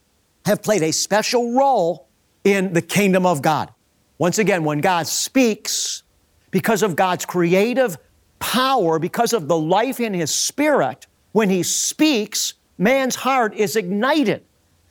have 0.45 0.61
played 0.61 0.83
a 0.83 0.91
special 0.91 1.53
role 1.53 2.07
in 2.43 2.73
the 2.73 2.81
kingdom 2.81 3.25
of 3.25 3.41
God. 3.41 3.71
Once 4.17 4.37
again, 4.37 4.63
when 4.63 4.79
God 4.79 5.07
speaks, 5.07 6.03
because 6.51 6.83
of 6.83 6.95
God's 6.95 7.25
creative 7.25 7.97
power, 8.39 8.99
because 8.99 9.33
of 9.33 9.47
the 9.47 9.57
life 9.57 9.99
in 9.99 10.13
His 10.13 10.33
Spirit, 10.33 11.05
when 11.31 11.49
He 11.49 11.61
speaks, 11.63 12.55
man's 12.77 13.15
heart 13.15 13.53
is 13.53 13.75
ignited. 13.75 14.43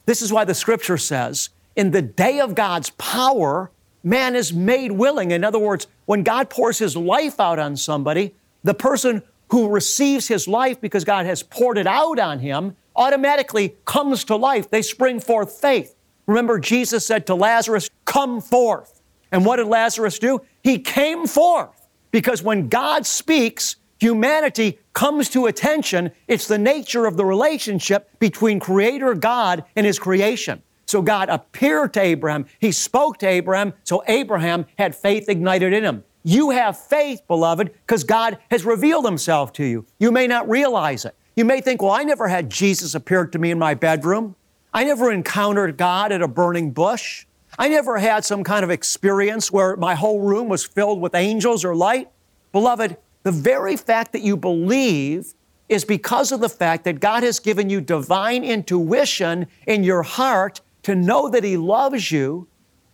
This 0.09 0.23
is 0.23 0.33
why 0.33 0.47
the 0.47 0.55
scripture 0.55 0.97
says, 0.97 1.50
in 1.77 1.91
the 1.91 2.00
day 2.00 2.41
of 2.41 2.55
God's 2.55 2.88
power, 2.97 3.71
man 4.03 4.37
is 4.37 4.55
made 4.55 4.93
willing. 4.93 5.33
In 5.33 5.45
other 5.45 5.59
words, 5.59 5.87
when 6.07 6.23
God 6.23 6.49
pours 6.49 6.79
His 6.79 6.97
life 6.97 7.38
out 7.38 7.59
on 7.59 7.77
somebody, 7.77 8.35
the 8.65 8.73
person 8.73 9.23
who 9.50 9.69
receives 9.69 10.27
His 10.27 10.49
life 10.49 10.81
because 10.81 11.05
God 11.05 11.27
has 11.27 11.43
poured 11.43 11.77
it 11.77 11.87
out 11.87 12.19
on 12.19 12.38
him 12.38 12.75
automatically 12.97 13.77
comes 13.85 14.25
to 14.25 14.37
life. 14.37 14.71
They 14.71 14.81
spring 14.81 15.21
forth 15.21 15.61
faith. 15.61 15.95
Remember, 16.27 16.59
Jesus 16.59 17.05
said 17.05 17.27
to 17.27 17.35
Lazarus, 17.35 17.91
Come 18.07 18.41
forth. 18.41 19.03
And 19.31 19.45
what 19.45 19.57
did 19.57 19.67
Lazarus 19.67 20.19
do? 20.19 20.41
He 20.62 20.79
came 20.79 21.27
forth 21.27 21.87
because 22.12 22.43
when 22.43 22.71
God 22.71 23.05
speaks, 23.05 23.77
humanity 23.99 24.78
comes 24.93 25.28
to 25.31 25.47
attention. 25.47 26.11
It's 26.26 26.49
the 26.49 26.59
nature 26.59 27.07
of 27.07 27.17
the 27.17 27.25
relationship 27.25 28.11
between 28.19 28.61
Creator 28.61 29.14
God 29.14 29.64
and 29.76 29.87
His 29.87 29.99
creation. 29.99 30.62
So 30.87 31.02
God 31.02 31.28
appeared 31.28 31.93
to 31.95 32.00
Abraham. 32.00 32.47
He 32.61 32.73
spoke 32.73 33.19
to 33.19 33.26
Abraham. 33.28 33.75
So 33.85 34.02
Abraham 34.09 34.64
had 34.78 34.97
faith 34.97 35.28
ignited 35.28 35.75
in 35.75 35.85
him. 35.85 36.05
You 36.25 36.50
have 36.50 36.78
faith, 36.78 37.23
beloved, 37.28 37.73
because 37.73 38.05
God 38.05 38.38
has 38.50 38.64
revealed 38.64 39.05
Himself 39.05 39.52
to 39.55 39.64
you. 39.64 39.87
You 39.99 40.11
may 40.11 40.26
not 40.26 40.49
realize 40.49 41.05
it. 41.05 41.14
You 41.37 41.45
may 41.45 41.61
think, 41.61 41.83
well, 41.83 41.93
I 41.93 42.05
never 42.05 42.26
had 42.26 42.50
Jesus 42.50 42.95
appear 42.95 43.26
to 43.26 43.38
me 43.38 43.50
in 43.50 43.59
my 43.59 43.75
bedroom. 43.75 44.35
I 44.73 44.85
never 44.85 45.12
encountered 45.12 45.76
God 45.76 46.11
at 46.11 46.23
a 46.23 46.28
burning 46.28 46.73
bush. 46.73 47.26
I 47.59 47.69
never 47.69 47.99
had 47.99 48.25
some 48.25 48.43
kind 48.43 48.64
of 48.64 48.71
experience 48.71 49.52
where 49.52 49.76
my 49.76 49.95
whole 49.95 50.21
room 50.21 50.49
was 50.49 50.64
filled 50.64 51.00
with 51.00 51.14
angels 51.14 51.64
or 51.64 51.75
light. 51.75 52.11
Beloved, 52.52 52.97
the 53.28 53.32
very 53.32 53.76
fact 53.76 54.12
that 54.12 54.23
you 54.23 54.38
believe 54.38 55.35
is 55.68 55.85
because 55.85 56.32
of 56.32 56.40
the 56.40 56.49
fact 56.49 56.85
that 56.85 56.99
God 56.99 57.23
has 57.23 57.38
given 57.38 57.68
you 57.68 57.78
divine 57.82 58.42
intuition 58.42 59.49
in 59.66 59.85
your 59.85 60.02
heart 60.02 60.62
to 60.85 60.94
know 60.94 61.28
that 61.28 61.44
He 61.44 61.58
loves 61.58 62.11
you, 62.11 62.49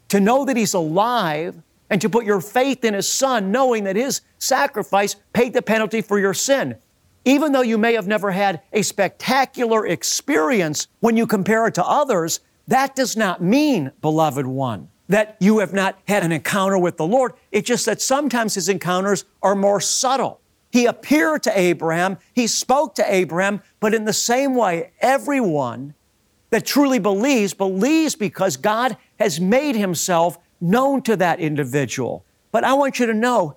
to 0.08 0.18
know 0.18 0.44
that 0.44 0.56
He's 0.56 0.74
alive, 0.74 1.62
and 1.88 2.00
to 2.00 2.10
put 2.10 2.26
your 2.26 2.40
faith 2.40 2.84
in 2.84 2.94
His 2.94 3.08
Son, 3.08 3.52
knowing 3.52 3.84
that 3.84 3.94
His 3.94 4.22
sacrifice 4.38 5.14
paid 5.32 5.52
the 5.52 5.62
penalty 5.62 6.00
for 6.00 6.18
your 6.18 6.34
sin. 6.34 6.78
Even 7.24 7.52
though 7.52 7.60
you 7.62 7.78
may 7.78 7.92
have 7.92 8.08
never 8.08 8.32
had 8.32 8.60
a 8.72 8.82
spectacular 8.82 9.86
experience 9.86 10.88
when 10.98 11.16
you 11.16 11.28
compare 11.28 11.68
it 11.68 11.74
to 11.74 11.86
others, 11.86 12.40
that 12.66 12.96
does 12.96 13.16
not 13.16 13.40
mean, 13.40 13.92
beloved 14.00 14.48
one, 14.48 14.88
that 15.08 15.36
you 15.40 15.58
have 15.58 15.72
not 15.72 15.98
had 16.08 16.24
an 16.24 16.32
encounter 16.32 16.78
with 16.78 16.96
the 16.96 17.06
Lord. 17.06 17.32
It's 17.52 17.68
just 17.68 17.86
that 17.86 18.00
sometimes 18.00 18.54
his 18.54 18.68
encounters 18.68 19.24
are 19.42 19.54
more 19.54 19.80
subtle. 19.80 20.40
He 20.70 20.86
appeared 20.86 21.42
to 21.44 21.56
Abraham, 21.58 22.18
he 22.32 22.46
spoke 22.46 22.96
to 22.96 23.04
Abraham, 23.14 23.62
but 23.78 23.94
in 23.94 24.06
the 24.06 24.12
same 24.12 24.56
way, 24.56 24.90
everyone 25.00 25.94
that 26.50 26.66
truly 26.66 26.98
believes, 26.98 27.54
believes 27.54 28.16
because 28.16 28.56
God 28.56 28.96
has 29.18 29.40
made 29.40 29.76
himself 29.76 30.38
known 30.60 31.02
to 31.02 31.16
that 31.16 31.38
individual. 31.38 32.24
But 32.50 32.64
I 32.64 32.74
want 32.74 32.98
you 32.98 33.06
to 33.06 33.14
know, 33.14 33.56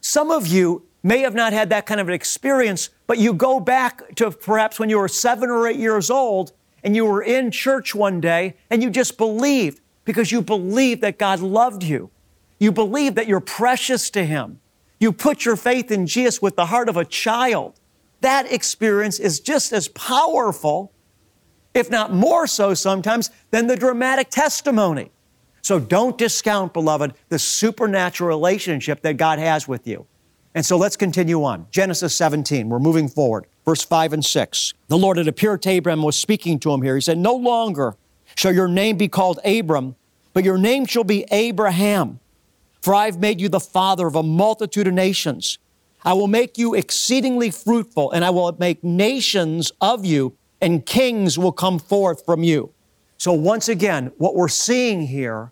some 0.00 0.30
of 0.30 0.46
you 0.46 0.84
may 1.02 1.20
have 1.20 1.34
not 1.34 1.52
had 1.52 1.70
that 1.70 1.86
kind 1.86 2.00
of 2.00 2.08
an 2.08 2.14
experience, 2.14 2.90
but 3.06 3.18
you 3.18 3.32
go 3.32 3.60
back 3.60 4.14
to 4.16 4.30
perhaps 4.30 4.78
when 4.78 4.90
you 4.90 4.98
were 4.98 5.08
seven 5.08 5.48
or 5.48 5.66
eight 5.66 5.76
years 5.76 6.10
old 6.10 6.52
and 6.82 6.94
you 6.94 7.04
were 7.04 7.22
in 7.22 7.50
church 7.50 7.94
one 7.94 8.20
day 8.20 8.56
and 8.70 8.82
you 8.82 8.90
just 8.90 9.16
believed 9.16 9.80
because 10.08 10.32
you 10.32 10.40
believe 10.40 11.02
that 11.02 11.18
God 11.18 11.40
loved 11.40 11.82
you. 11.82 12.08
You 12.58 12.72
believe 12.72 13.16
that 13.16 13.28
you're 13.28 13.40
precious 13.40 14.08
to 14.12 14.24
Him. 14.24 14.58
You 14.98 15.12
put 15.12 15.44
your 15.44 15.54
faith 15.54 15.90
in 15.90 16.06
Jesus 16.06 16.40
with 16.40 16.56
the 16.56 16.64
heart 16.64 16.88
of 16.88 16.96
a 16.96 17.04
child. 17.04 17.78
That 18.22 18.50
experience 18.50 19.20
is 19.20 19.38
just 19.38 19.70
as 19.70 19.88
powerful, 19.88 20.94
if 21.74 21.90
not 21.90 22.10
more 22.10 22.46
so 22.46 22.72
sometimes, 22.72 23.28
than 23.50 23.66
the 23.66 23.76
dramatic 23.76 24.30
testimony. 24.30 25.10
So 25.60 25.78
don't 25.78 26.16
discount, 26.16 26.72
beloved, 26.72 27.12
the 27.28 27.38
supernatural 27.38 28.30
relationship 28.30 29.02
that 29.02 29.18
God 29.18 29.38
has 29.38 29.68
with 29.68 29.86
you. 29.86 30.06
And 30.54 30.64
so 30.64 30.78
let's 30.78 30.96
continue 30.96 31.44
on. 31.44 31.66
Genesis 31.70 32.16
17, 32.16 32.70
we're 32.70 32.78
moving 32.78 33.08
forward 33.08 33.44
verse 33.66 33.84
5 33.84 34.14
and 34.14 34.24
6. 34.24 34.72
The 34.86 34.96
Lord 34.96 35.18
had 35.18 35.28
appeared 35.28 35.60
to 35.60 35.76
Abram, 35.76 36.02
was 36.02 36.18
speaking 36.18 36.58
to 36.60 36.72
him 36.72 36.80
here. 36.80 36.94
He 36.94 37.02
said, 37.02 37.18
No 37.18 37.34
longer 37.34 37.96
shall 38.38 38.54
your 38.54 38.68
name 38.68 38.96
be 38.96 39.08
called 39.08 39.40
Abram, 39.44 39.96
but 40.32 40.44
your 40.44 40.58
name 40.58 40.86
shall 40.86 41.02
be 41.02 41.26
Abraham. 41.32 42.20
For 42.80 42.94
I've 42.94 43.18
made 43.18 43.40
you 43.40 43.48
the 43.48 43.58
father 43.58 44.06
of 44.06 44.14
a 44.14 44.22
multitude 44.22 44.86
of 44.86 44.94
nations. 44.94 45.58
I 46.04 46.12
will 46.12 46.28
make 46.28 46.56
you 46.56 46.72
exceedingly 46.72 47.50
fruitful, 47.50 48.12
and 48.12 48.24
I 48.24 48.30
will 48.30 48.54
make 48.56 48.84
nations 48.84 49.72
of 49.80 50.06
you, 50.06 50.36
and 50.60 50.86
kings 50.86 51.36
will 51.36 51.50
come 51.50 51.80
forth 51.80 52.24
from 52.24 52.44
you. 52.44 52.72
So, 53.16 53.32
once 53.32 53.68
again, 53.68 54.12
what 54.18 54.36
we're 54.36 54.46
seeing 54.46 55.08
here 55.08 55.50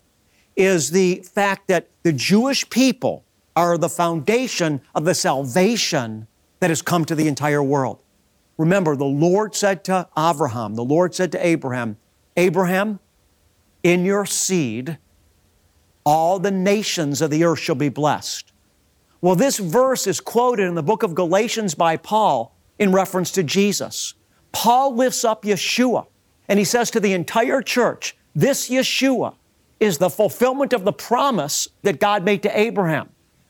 is 0.55 0.91
the 0.91 1.15
fact 1.15 1.67
that 1.67 1.89
the 2.03 2.13
Jewish 2.13 2.69
people 2.69 3.25
are 3.57 3.77
the 3.77 3.89
foundation 3.89 4.79
of 4.95 5.03
the 5.03 5.13
salvation 5.13 6.27
that 6.61 6.69
has 6.69 6.81
come 6.81 7.03
to 7.03 7.15
the 7.15 7.27
entire 7.27 7.61
world. 7.61 7.99
Remember, 8.57 8.95
the 8.95 9.03
Lord 9.03 9.55
said 9.55 9.83
to 9.83 10.07
Abraham, 10.17 10.75
the 10.75 10.85
Lord 10.85 11.13
said 11.13 11.33
to 11.33 11.45
Abraham, 11.45 11.97
Abraham, 12.37 12.99
in 13.83 14.05
your 14.05 14.25
seed, 14.25 14.97
all 16.05 16.39
the 16.39 16.51
nations 16.51 17.21
of 17.21 17.31
the 17.31 17.43
earth 17.43 17.59
shall 17.59 17.75
be 17.75 17.89
blessed. 17.89 18.53
Well, 19.19 19.35
this 19.35 19.57
verse 19.57 20.07
is 20.07 20.19
quoted 20.19 20.67
in 20.67 20.75
the 20.75 20.83
book 20.83 21.03
of 21.03 21.15
Galatians 21.15 21.73
by 21.75 21.97
Paul 21.97 22.55
in 22.77 22.91
reference 22.91 23.31
to 23.31 23.43
Jesus. 23.43 24.13
Paul 24.51 24.95
lifts 24.95 25.25
up 25.25 25.43
Yeshua 25.43 26.05
and 26.47 26.59
he 26.59 26.65
says 26.65 26.91
to 26.91 26.99
the 26.99 27.13
entire 27.13 27.61
church, 27.61 28.15
This 28.35 28.69
Yeshua 28.69 29.35
is 29.79 29.97
the 29.97 30.09
fulfillment 30.09 30.73
of 30.73 30.85
the 30.85 30.93
promise 30.93 31.67
that 31.81 31.99
God 31.99 32.23
made 32.23 32.43
to 32.43 32.59
Abraham. 32.59 33.09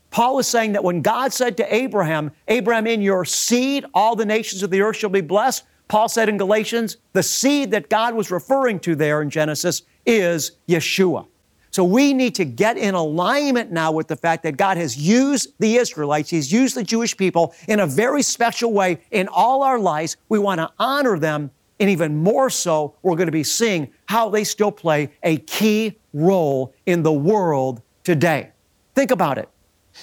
Paul 0.10 0.39
is 0.39 0.48
saying 0.48 0.74
that 0.74 0.84
when 0.84 1.01
God 1.01 1.34
said 1.34 1.58
to 1.58 1.75
Abraham, 1.75 2.32
Abraham, 2.48 2.88
in 2.88 3.01
your 3.01 3.25
seed, 3.25 3.86
all 3.94 4.15
the 4.15 4.25
nations 4.25 4.63
of 4.63 4.72
the 4.72 4.82
earth 4.82 4.96
shall 4.96 5.10
be 5.10 5.22
blessed, 5.22 5.63
Paul 5.88 6.10
said 6.10 6.27
in 6.29 6.38
Galatians, 6.38 6.98
the 7.13 7.24
seed 7.24 7.72
that 7.72 7.89
God 7.89 8.13
was 8.13 8.29
referring 8.29 8.79
to 8.82 8.96
there 8.96 9.22
in 9.22 9.29
Genesis 9.29 9.84
is 10.06 10.51
Yeshua. 10.67 11.27
So 11.72 11.84
we 11.84 12.13
need 12.13 12.34
to 12.36 12.46
get 12.46 12.77
in 12.77 12.96
alignment 12.96 13.72
now 13.72 13.91
with 13.91 14.08
the 14.08 14.15
fact 14.15 14.44
that 14.44 14.58
God 14.58 14.77
has 14.77 14.98
used 14.98 15.53
the 15.60 15.75
Israelites, 15.75 16.29
He's 16.29 16.51
used 16.51 16.75
the 16.75 16.84
Jewish 16.84 17.15
people 17.15 17.53
in 17.67 17.79
a 17.79 17.88
very 17.88 18.22
special 18.22 18.74
way 18.74 19.00
in 19.12 19.27
all 19.27 19.63
our 19.63 19.77
lives. 19.77 20.17
We 20.27 20.39
want 20.39 20.60
to 20.60 20.72
honor 20.79 21.20
them, 21.20 21.51
and 21.79 21.89
even 21.89 22.15
more 22.15 22.50
so, 22.50 22.96
we're 23.03 23.15
going 23.15 23.27
to 23.27 23.32
be 23.32 23.44
seeing 23.44 23.91
how 24.08 24.29
they 24.29 24.44
still 24.44 24.72
play 24.72 25.12
a 25.24 25.38
key 25.38 26.00
role 26.13 26.74
in 26.86 27.03
the 27.03 27.13
world 27.13 27.82
today. 28.03 28.51
Think 28.96 29.12
about 29.12 29.38
it. 29.38 29.50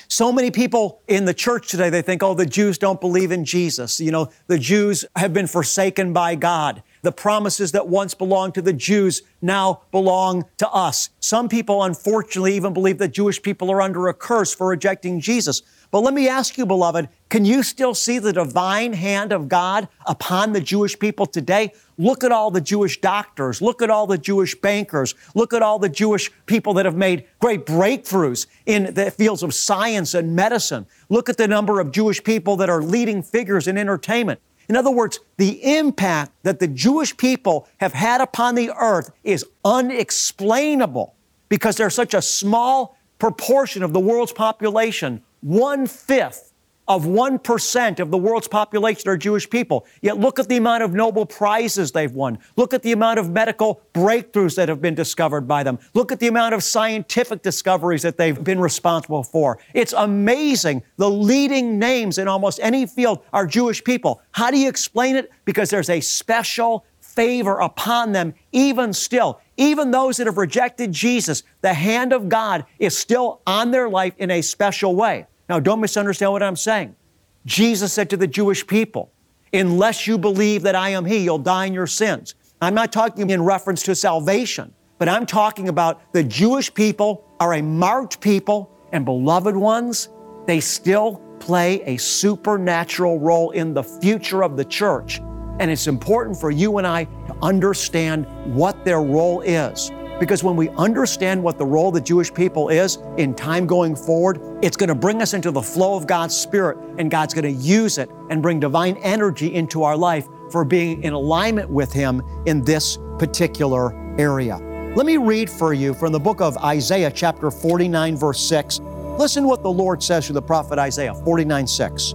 So 0.09 0.33
many 0.33 0.51
people 0.51 1.03
in 1.09 1.25
the 1.25 1.35
church 1.35 1.69
today, 1.69 1.91
they 1.91 2.03
think, 2.03 2.23
oh, 2.23 2.35
the 2.35 2.47
Jews 2.47 2.79
don't 2.79 3.01
believe 3.01 3.33
in 3.33 3.45
Jesus. 3.45 4.01
You 4.01 4.11
know, 4.11 4.31
the 4.47 4.59
Jews 4.59 5.05
have 5.17 5.33
been 5.33 5.47
forsaken 5.47 6.13
by 6.13 6.35
God. 6.35 6.83
The 7.03 7.13
promises 7.13 7.73
that 7.73 7.89
once 7.89 8.15
belonged 8.15 8.55
to 8.55 8.63
the 8.63 8.73
Jews 8.73 9.23
now 9.43 9.83
belong 9.91 10.45
to 10.59 10.69
us. 10.71 11.11
Some 11.21 11.49
people, 11.49 11.83
unfortunately, 11.83 12.55
even 12.55 12.73
believe 12.73 12.99
that 12.99 13.09
Jewish 13.09 13.43
people 13.43 13.71
are 13.71 13.83
under 13.83 14.09
a 14.09 14.15
curse 14.15 14.55
for 14.55 14.69
rejecting 14.69 15.21
Jesus. 15.21 15.63
But 15.95 16.01
let 16.01 16.13
me 16.13 16.27
ask 16.27 16.59
you, 16.59 16.67
beloved, 16.67 17.09
can 17.29 17.45
you 17.45 17.63
still 17.63 17.95
see 17.95 18.19
the 18.19 18.33
divine 18.33 18.95
hand 18.95 19.31
of 19.31 19.49
God 19.49 19.87
upon 20.07 20.53
the 20.53 20.61
Jewish 20.61 20.99
people 20.99 21.25
today? 21.25 21.73
Look 21.99 22.25
at 22.25 22.33
all 22.33 22.51
the 22.51 22.61
Jewish 22.61 23.01
doctors. 23.01 23.63
Look 23.63 23.81
at 23.81 23.91
all 23.91 24.09
the 24.09 24.19
Jewish 24.19 24.57
bankers. 24.57 25.15
Look 25.37 25.53
at 25.53 25.63
all 25.63 25.79
the 25.79 25.89
Jewish 25.89 26.33
people 26.47 26.75
that 26.75 26.85
have 26.85 26.97
made 26.97 27.27
great 27.39 27.65
breakthroughs 27.65 28.49
in 28.67 28.93
the 28.93 29.13
fields 29.13 29.45
of 29.45 29.55
science 29.55 30.15
and 30.15 30.35
medicine. 30.35 30.87
Look 31.11 31.29
at 31.29 31.37
the 31.37 31.47
number 31.47 31.79
of 31.79 31.93
Jewish 31.93 32.25
people 32.25 32.57
that 32.57 32.69
are 32.69 32.83
leading 32.83 33.23
figures 33.23 33.69
in 33.69 33.79
entertainment. 33.79 34.41
In 34.69 34.75
other 34.75 34.91
words, 34.91 35.21
the 35.37 35.77
impact 35.79 36.33
that 36.43 36.59
the 36.59 36.67
Jewish 36.67 37.17
people 37.17 37.69
have 37.79 37.93
had 37.93 38.21
upon 38.21 38.57
the 38.57 38.73
earth 38.81 39.13
is 39.23 39.47
unexplainable 39.65 41.15
because 41.49 41.77
they're 41.77 41.89
such 41.89 42.15
a 42.15 42.21
small 42.21 42.99
proportion 43.21 43.85
of 43.85 43.93
the 43.93 44.01
world's 44.01 44.33
population 44.33 45.23
one 45.45 45.87
fifth 45.87 46.55
of 46.87 47.05
1% 47.05 48.01
of 48.01 48.11
the 48.11 48.19
world's 48.19 48.49
population 48.49 49.09
are 49.09 49.17
Jewish 49.17 49.49
people. 49.49 49.87
Yet 50.03 50.19
look 50.19 50.39
at 50.39 50.49
the 50.49 50.57
amount 50.57 50.83
of 50.83 50.93
Nobel 50.93 51.25
Prizes 51.25 51.93
they've 51.93 52.13
won. 52.13 52.39
Look 52.57 52.75
at 52.75 52.83
the 52.83 52.93
amount 52.93 53.19
of 53.19 53.31
medical 53.31 53.81
breakthroughs 53.95 54.57
that 54.57 54.69
have 54.69 54.83
been 54.83 54.95
discovered 54.95 55.49
by 55.49 55.63
them. 55.63 55.79
Look 55.95 56.13
at 56.13 56.21
the 56.21 56.29
amount 56.29 56.55
of 56.55 56.63
scientific 56.63 57.43
discoveries 57.43 58.03
that 58.03 58.19
they've 58.19 58.43
been 58.43 58.61
responsible 58.61 59.23
for. 59.23 59.59
It's 59.73 59.95
amazing. 59.95 60.83
The 60.97 61.09
leading 61.09 61.79
names 61.79 62.19
in 62.19 62.29
almost 62.29 62.61
any 62.63 62.87
field 62.87 63.23
are 63.33 63.47
Jewish 63.47 63.83
people. 63.83 64.21
How 64.33 64.51
do 64.51 64.59
you 64.59 64.69
explain 64.69 65.17
it? 65.17 65.33
Because 65.45 65.71
there's 65.71 65.91
a 65.91 66.01
special 66.01 66.85
favor 67.01 67.61
upon 67.61 68.13
them 68.13 68.35
even 68.53 68.93
still. 68.93 69.41
Even 69.57 69.91
those 69.91 70.17
that 70.17 70.27
have 70.27 70.37
rejected 70.37 70.93
Jesus, 70.93 71.45
the 71.61 71.73
hand 71.73 72.13
of 72.13 72.29
God 72.29 72.67
is 72.79 72.99
still 72.99 73.41
on 73.47 73.71
their 73.71 73.89
life 73.89 74.15
in 74.19 74.31
a 74.31 74.43
special 74.43 74.97
way. 74.97 75.27
Now, 75.49 75.61
don't 75.61 75.81
misunderstand 75.81 76.33
what 76.33 76.43
I'm 76.43 76.57
saying. 76.57 76.97
Jesus 77.45 77.93
said 77.93 78.11
to 78.11 78.17
the 78.17 78.27
Jewish 78.27 78.67
people, 78.67 79.13
Unless 79.53 80.07
you 80.07 80.19
believe 80.19 80.63
that 80.63 80.75
I 80.75 80.91
am 80.91 81.05
He, 81.05 81.19
you'll 81.19 81.39
die 81.39 81.67
in 81.67 81.75
your 81.75 81.87
sins. 81.87 82.35
I'm 82.61 82.75
not 82.75 82.93
talking 82.93 83.31
in 83.31 83.43
reference 83.43 83.83
to 83.85 83.95
salvation, 83.95 84.73
but 84.99 85.09
I'm 85.09 85.27
talking 85.27 85.69
about 85.69 86.13
the 86.13 86.25
Jewish 86.25 86.73
people 86.73 87.29
are 87.39 87.55
a 87.55 87.63
marked 87.63 88.21
people 88.21 88.71
and 88.93 89.05
beloved 89.05 89.57
ones. 89.57 90.09
They 90.47 90.61
still 90.61 91.21
play 91.41 91.83
a 91.83 91.97
supernatural 91.99 93.19
role 93.19 93.51
in 93.51 93.75
the 93.75 93.83
future 93.83 94.43
of 94.43 94.57
the 94.57 94.65
church. 94.65 95.21
And 95.61 95.71
it's 95.71 95.87
important 95.87 96.37
for 96.37 96.51
you 96.51 96.79
and 96.79 96.87
I 96.87 97.05
to 97.05 97.37
understand 97.43 98.27
what 98.55 98.85
their 98.85 99.03
role 99.03 99.41
is. 99.43 99.91
Because 100.21 100.45
when 100.45 100.55
we 100.55 100.69
understand 100.71 101.43
what 101.43 101.59
the 101.59 101.67
role 101.67 101.89
of 101.89 101.95
the 101.95 102.01
Jewish 102.01 102.33
people 102.33 102.69
is 102.69 102.99
in 103.17 103.35
time 103.35 103.67
going 103.67 103.97
forward, 103.97 104.41
it's 104.63 104.77
going 104.77 104.89
to 104.89 104.95
bring 104.95 105.21
us 105.21 105.35
into 105.35 105.51
the 105.51 105.61
flow 105.61 105.97
of 105.97 106.07
God's 106.07 106.37
Spirit, 106.37 106.79
and 106.99 107.11
God's 107.11 107.35
going 107.35 107.45
to 107.45 107.51
use 107.51 107.99
it 107.99 108.09
and 108.31 108.41
bring 108.41 108.61
divine 108.61 108.97
energy 108.99 109.55
into 109.55 109.83
our 109.83 109.97
life 109.97 110.29
for 110.51 110.65
being 110.65 111.03
in 111.03 111.13
alignment 111.13 111.69
with 111.69 111.93
Him 111.93 112.23
in 112.47 112.63
this 112.63 112.97
particular 113.19 113.93
area. 114.19 114.59
Let 114.95 115.07
me 115.07 115.17
read 115.17 115.51
for 115.51 115.75
you 115.75 115.93
from 115.93 116.13
the 116.13 116.21
book 116.21 116.41
of 116.41 116.57
Isaiah, 116.59 117.11
chapter 117.11 117.51
49, 117.51 118.17
verse 118.17 118.41
6. 118.49 118.79
Listen 119.19 119.49
what 119.49 119.65
the 119.65 119.71
Lord 119.71 120.01
says 120.01 120.27
through 120.27 120.35
the 120.35 120.43
prophet 120.43 120.79
Isaiah 120.79 121.15
49, 121.15 121.67
6. 121.67 122.15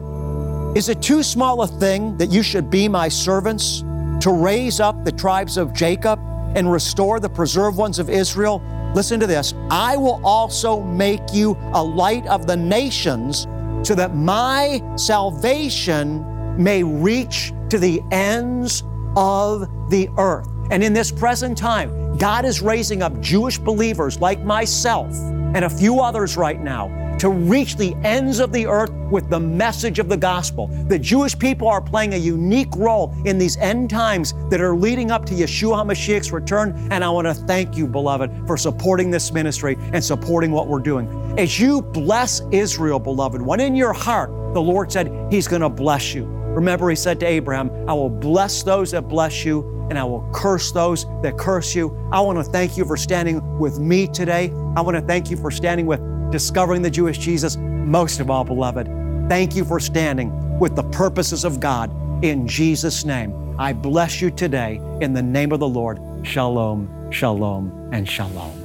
Is 0.76 0.88
it 0.88 1.02
too 1.02 1.22
small 1.22 1.62
a 1.64 1.68
thing 1.68 2.16
that 2.18 2.32
you 2.32 2.44
should 2.44 2.70
be 2.70 2.88
my 2.88 3.10
servants 3.10 3.82
to 4.22 4.32
raise 4.32 4.80
up 4.80 5.04
the 5.04 5.12
tribes 5.12 5.58
of 5.58 5.74
Jacob? 5.74 6.20
And 6.56 6.72
restore 6.72 7.20
the 7.20 7.30
preserved 7.30 7.78
ones 7.78 8.00
of 8.00 8.10
Israel, 8.10 8.62
listen 8.96 9.20
to 9.20 9.28
this 9.28 9.54
I 9.70 9.98
will 9.98 10.22
also 10.24 10.82
make 10.82 11.34
you 11.34 11.58
a 11.74 11.84
light 11.84 12.26
of 12.28 12.48
the 12.48 12.58
nations 12.58 13.48
so 13.84 13.96
that 13.96 14.16
my 14.16 14.82
salvation 14.96 16.26
may 16.62 16.84
reach 16.84 17.54
to 17.70 17.78
the 17.78 18.02
ends 18.12 18.84
of 19.16 19.68
the 19.90 20.10
earth. 20.18 20.48
And 20.72 20.84
in 20.84 20.94
this 20.94 21.12
present 21.12 21.58
time, 21.58 22.18
God 22.18 22.46
is 22.46 22.62
raising 22.62 23.02
up 23.02 23.20
Jewish 23.22 23.58
believers 23.58 24.20
like 24.20 24.44
myself 24.44 25.12
and 25.56 25.64
a 25.64 25.70
few 25.70 26.02
others 26.02 26.38
right 26.38 26.60
now 26.60 26.88
to 27.20 27.30
reach 27.30 27.76
the 27.76 27.94
ends 28.04 28.40
of 28.40 28.52
the 28.54 28.66
earth 28.66 28.92
with 29.12 29.30
the 29.30 29.40
message 29.40 30.00
of 30.00 30.08
the 30.08 30.18
gospel. 30.18 30.68
The 30.88 30.98
Jewish 30.98 31.38
people 31.38 31.68
are 31.68 31.82
playing 31.82 32.14
a 32.14 32.18
unique 32.18 32.74
role 32.76 33.14
in 33.26 33.38
these 33.38 33.58
end 33.58 33.90
times 33.90 34.34
that 34.50 34.62
are 34.62 34.76
leading 34.76 35.12
up 35.12 35.26
to 35.26 35.34
Yeshua 35.34 35.84
HaMashiach's 35.84 36.32
return. 36.32 36.88
And 36.92 37.04
I 37.04 37.10
want 37.10 37.28
to 37.28 37.34
thank 37.34 37.76
you, 37.76 37.88
beloved, 37.88 38.48
for 38.48 38.58
supporting 38.58 39.12
this 39.12 39.32
ministry 39.34 39.78
and 39.94 40.04
supporting 40.04 40.52
what 40.52 40.68
we're 40.68 40.80
doing. 40.80 41.08
As 41.38 41.60
you 41.60 41.82
bless 41.82 42.42
Israel, 42.52 43.00
beloved, 43.00 43.42
when 43.42 43.60
in 43.60 43.76
your 43.76 43.94
heart 43.94 44.30
the 44.54 44.62
Lord 44.62 44.92
said 44.92 45.12
He's 45.32 45.48
going 45.48 45.62
to 45.62 45.70
bless 45.70 46.14
you. 46.14 46.26
Remember, 46.26 46.90
He 46.90 46.96
said 46.96 47.20
to 47.20 47.26
Abraham, 47.26 47.70
I 47.88 47.94
will 47.94 48.10
bless 48.10 48.64
those 48.64 48.92
that 48.92 49.04
bless 49.04 49.46
you 49.46 49.80
and 49.90 49.98
I 49.98 50.04
will 50.04 50.28
curse 50.34 50.72
those 50.72 51.06
that 51.24 51.38
curse 51.38 51.76
you. 51.76 51.96
I 52.12 52.22
want 52.22 52.38
to 52.38 52.44
thank 52.44 52.78
you 52.78 52.86
for 52.86 52.96
standing 52.96 53.58
with 53.58 53.80
me 53.80 54.08
today. 54.08 54.52
I 54.76 54.82
want 54.82 54.96
to 54.96 55.02
thank 55.02 55.32
you 55.32 55.38
for 55.38 55.50
standing 55.52 55.86
with 55.86 56.00
discovering 56.32 56.82
the 56.82 56.90
Jewish 56.90 57.18
Jesus, 57.18 57.58
most 57.58 58.20
of 58.20 58.30
all, 58.30 58.44
beloved, 58.44 58.88
thank 59.30 59.56
you 59.56 59.66
for 59.66 59.80
standing 59.80 60.60
with 60.60 60.76
the 60.76 60.84
purposes 60.84 61.46
of 61.46 61.60
God 61.60 61.92
in 62.24 62.48
Jesus' 62.48 63.06
name. 63.06 63.56
I 63.58 63.74
bless 63.74 64.22
you 64.22 64.30
today 64.32 64.82
in 65.02 65.14
the 65.14 65.22
name 65.22 65.52
of 65.52 65.60
the 65.60 65.68
Lord. 65.68 66.00
Shalom, 66.24 67.12
shalom, 67.12 67.90
and 67.92 68.08
shalom. 68.08 68.59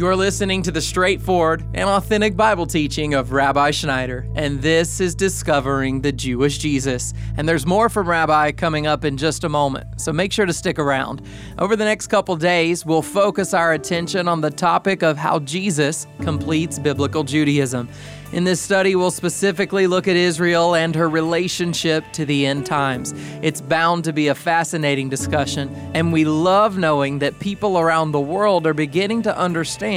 You're 0.00 0.16
listening 0.16 0.62
to 0.62 0.70
the 0.70 0.80
straightforward 0.80 1.62
and 1.74 1.86
authentic 1.86 2.34
Bible 2.34 2.66
teaching 2.66 3.12
of 3.12 3.32
Rabbi 3.32 3.70
Schneider, 3.70 4.26
and 4.34 4.62
this 4.62 4.98
is 4.98 5.14
Discovering 5.14 6.00
the 6.00 6.10
Jewish 6.10 6.56
Jesus. 6.56 7.12
And 7.36 7.46
there's 7.46 7.66
more 7.66 7.90
from 7.90 8.08
Rabbi 8.08 8.52
coming 8.52 8.86
up 8.86 9.04
in 9.04 9.18
just 9.18 9.44
a 9.44 9.50
moment, 9.50 10.00
so 10.00 10.10
make 10.10 10.32
sure 10.32 10.46
to 10.46 10.54
stick 10.54 10.78
around. 10.78 11.20
Over 11.58 11.76
the 11.76 11.84
next 11.84 12.06
couple 12.06 12.34
days, 12.36 12.86
we'll 12.86 13.02
focus 13.02 13.52
our 13.52 13.74
attention 13.74 14.26
on 14.26 14.40
the 14.40 14.50
topic 14.50 15.02
of 15.02 15.18
how 15.18 15.40
Jesus 15.40 16.06
completes 16.22 16.78
biblical 16.78 17.22
Judaism. 17.22 17.86
In 18.32 18.44
this 18.44 18.60
study, 18.60 18.94
we'll 18.94 19.10
specifically 19.10 19.88
look 19.88 20.06
at 20.06 20.14
Israel 20.14 20.76
and 20.76 20.94
her 20.94 21.08
relationship 21.08 22.04
to 22.12 22.24
the 22.24 22.46
end 22.46 22.64
times. 22.64 23.12
It's 23.42 23.60
bound 23.60 24.04
to 24.04 24.12
be 24.12 24.28
a 24.28 24.36
fascinating 24.36 25.08
discussion, 25.08 25.68
and 25.94 26.12
we 26.12 26.24
love 26.24 26.78
knowing 26.78 27.18
that 27.18 27.40
people 27.40 27.76
around 27.76 28.12
the 28.12 28.20
world 28.20 28.68
are 28.68 28.72
beginning 28.72 29.22
to 29.22 29.36
understand 29.36 29.89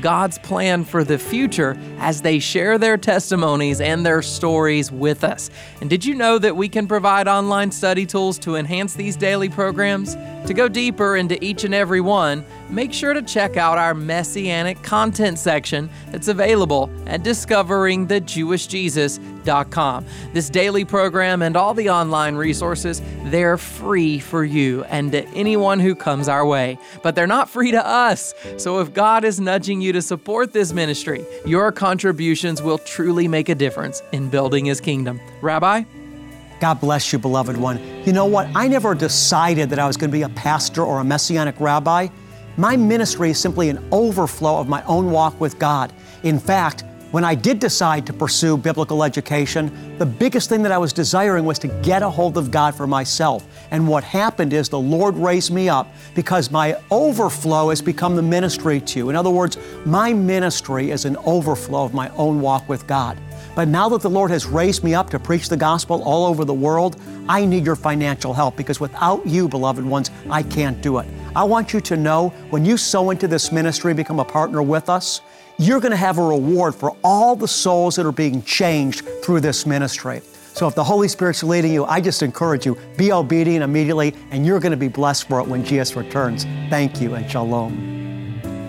God's 0.00 0.38
plan 0.38 0.84
for 0.84 1.04
the 1.04 1.18
future 1.18 1.76
as 1.98 2.22
they 2.22 2.38
share 2.38 2.78
their 2.78 2.96
testimonies 2.96 3.80
and 3.80 4.04
their 4.04 4.22
stories 4.22 4.92
with 4.92 5.24
us. 5.24 5.50
And 5.80 5.88
did 5.88 6.04
you 6.04 6.14
know 6.14 6.38
that 6.38 6.56
we 6.56 6.68
can 6.68 6.86
provide 6.86 7.26
online 7.28 7.70
study 7.70 8.04
tools 8.06 8.38
to 8.40 8.56
enhance 8.56 8.94
these 8.94 9.16
daily 9.16 9.48
programs? 9.48 10.16
To 10.46 10.54
go 10.54 10.68
deeper 10.68 11.16
into 11.16 11.42
each 11.44 11.64
and 11.64 11.74
every 11.74 12.00
one, 12.00 12.44
make 12.68 12.92
sure 12.92 13.14
to 13.14 13.22
check 13.22 13.56
out 13.56 13.78
our 13.78 13.94
Messianic 13.94 14.82
content 14.82 15.38
section 15.38 15.88
that's 16.10 16.28
available 16.28 16.90
at 17.06 17.22
discoveringthejewishjesus.com. 17.22 19.29
This 20.32 20.50
daily 20.50 20.84
program 20.84 21.42
and 21.42 21.56
all 21.56 21.74
the 21.74 21.90
online 21.90 22.34
resources, 22.34 23.02
they're 23.24 23.58
free 23.58 24.18
for 24.18 24.44
you 24.44 24.84
and 24.84 25.12
to 25.12 25.26
anyone 25.28 25.80
who 25.80 25.94
comes 25.94 26.28
our 26.28 26.46
way. 26.46 26.78
But 27.02 27.14
they're 27.14 27.26
not 27.26 27.48
free 27.48 27.70
to 27.72 27.86
us. 27.86 28.34
So 28.56 28.80
if 28.80 28.92
God 28.92 29.24
is 29.24 29.40
nudging 29.40 29.80
you 29.80 29.92
to 29.92 30.02
support 30.02 30.52
this 30.52 30.72
ministry, 30.72 31.24
your 31.46 31.72
contributions 31.72 32.62
will 32.62 32.78
truly 32.78 33.28
make 33.28 33.48
a 33.48 33.54
difference 33.54 34.02
in 34.12 34.28
building 34.28 34.64
his 34.66 34.80
kingdom. 34.80 35.20
Rabbi? 35.40 35.84
God 36.60 36.80
bless 36.80 37.10
you, 37.12 37.18
beloved 37.18 37.56
one. 37.56 37.80
You 38.04 38.12
know 38.12 38.26
what? 38.26 38.46
I 38.54 38.68
never 38.68 38.94
decided 38.94 39.70
that 39.70 39.78
I 39.78 39.86
was 39.86 39.96
going 39.96 40.10
to 40.10 40.16
be 40.16 40.22
a 40.22 40.28
pastor 40.28 40.82
or 40.82 41.00
a 41.00 41.04
messianic 41.04 41.58
rabbi. 41.58 42.08
My 42.58 42.76
ministry 42.76 43.30
is 43.30 43.38
simply 43.38 43.70
an 43.70 43.82
overflow 43.92 44.58
of 44.58 44.68
my 44.68 44.82
own 44.82 45.10
walk 45.10 45.40
with 45.40 45.58
God. 45.58 45.92
In 46.22 46.38
fact, 46.38 46.84
when 47.10 47.24
I 47.24 47.34
did 47.34 47.58
decide 47.58 48.06
to 48.06 48.12
pursue 48.12 48.56
biblical 48.56 49.02
education, 49.02 49.96
the 49.98 50.06
biggest 50.06 50.48
thing 50.48 50.62
that 50.62 50.70
I 50.70 50.78
was 50.78 50.92
desiring 50.92 51.44
was 51.44 51.58
to 51.58 51.68
get 51.82 52.04
a 52.04 52.08
hold 52.08 52.38
of 52.38 52.52
God 52.52 52.72
for 52.74 52.86
myself. 52.86 53.44
And 53.72 53.88
what 53.88 54.04
happened 54.04 54.52
is 54.52 54.68
the 54.68 54.78
Lord 54.78 55.16
raised 55.16 55.52
me 55.52 55.68
up 55.68 55.92
because 56.14 56.52
my 56.52 56.76
overflow 56.90 57.70
has 57.70 57.82
become 57.82 58.14
the 58.14 58.22
ministry 58.22 58.80
to 58.80 58.98
you. 59.00 59.10
In 59.10 59.16
other 59.16 59.30
words, 59.30 59.58
my 59.84 60.12
ministry 60.12 60.92
is 60.92 61.04
an 61.04 61.16
overflow 61.24 61.84
of 61.84 61.94
my 61.94 62.10
own 62.10 62.40
walk 62.40 62.68
with 62.68 62.86
God. 62.86 63.18
But 63.56 63.66
now 63.66 63.88
that 63.88 64.02
the 64.02 64.10
Lord 64.10 64.30
has 64.30 64.46
raised 64.46 64.84
me 64.84 64.94
up 64.94 65.10
to 65.10 65.18
preach 65.18 65.48
the 65.48 65.56
gospel 65.56 66.04
all 66.04 66.26
over 66.26 66.44
the 66.44 66.54
world, 66.54 67.00
I 67.28 67.44
need 67.44 67.66
your 67.66 67.74
financial 67.74 68.32
help 68.32 68.56
because 68.56 68.78
without 68.78 69.26
you, 69.26 69.48
beloved 69.48 69.84
ones, 69.84 70.12
I 70.30 70.44
can't 70.44 70.80
do 70.80 70.98
it. 70.98 71.08
I 71.34 71.42
want 71.42 71.72
you 71.72 71.80
to 71.80 71.96
know 71.96 72.28
when 72.50 72.64
you 72.64 72.76
sow 72.76 73.10
into 73.10 73.26
this 73.26 73.50
ministry, 73.50 73.94
become 73.94 74.20
a 74.20 74.24
partner 74.24 74.62
with 74.62 74.88
us, 74.88 75.20
you're 75.60 75.78
going 75.78 75.90
to 75.90 75.96
have 75.96 76.16
a 76.16 76.22
reward 76.22 76.74
for 76.74 76.96
all 77.04 77.36
the 77.36 77.46
souls 77.46 77.96
that 77.96 78.06
are 78.06 78.12
being 78.12 78.42
changed 78.44 79.06
through 79.22 79.40
this 79.40 79.66
ministry. 79.66 80.22
So 80.54 80.66
if 80.66 80.74
the 80.74 80.82
Holy 80.82 81.06
Spirit's 81.06 81.42
leading 81.42 81.70
you, 81.70 81.84
I 81.84 82.00
just 82.00 82.22
encourage 82.22 82.64
you, 82.64 82.78
be 82.96 83.12
obedient 83.12 83.62
immediately, 83.62 84.14
and 84.30 84.46
you're 84.46 84.58
going 84.58 84.72
to 84.72 84.78
be 84.78 84.88
blessed 84.88 85.28
for 85.28 85.38
it 85.38 85.46
when 85.46 85.62
Jesus 85.62 85.94
returns. 85.94 86.44
Thank 86.70 87.02
you 87.02 87.14
and 87.14 87.30
shalom. 87.30 87.98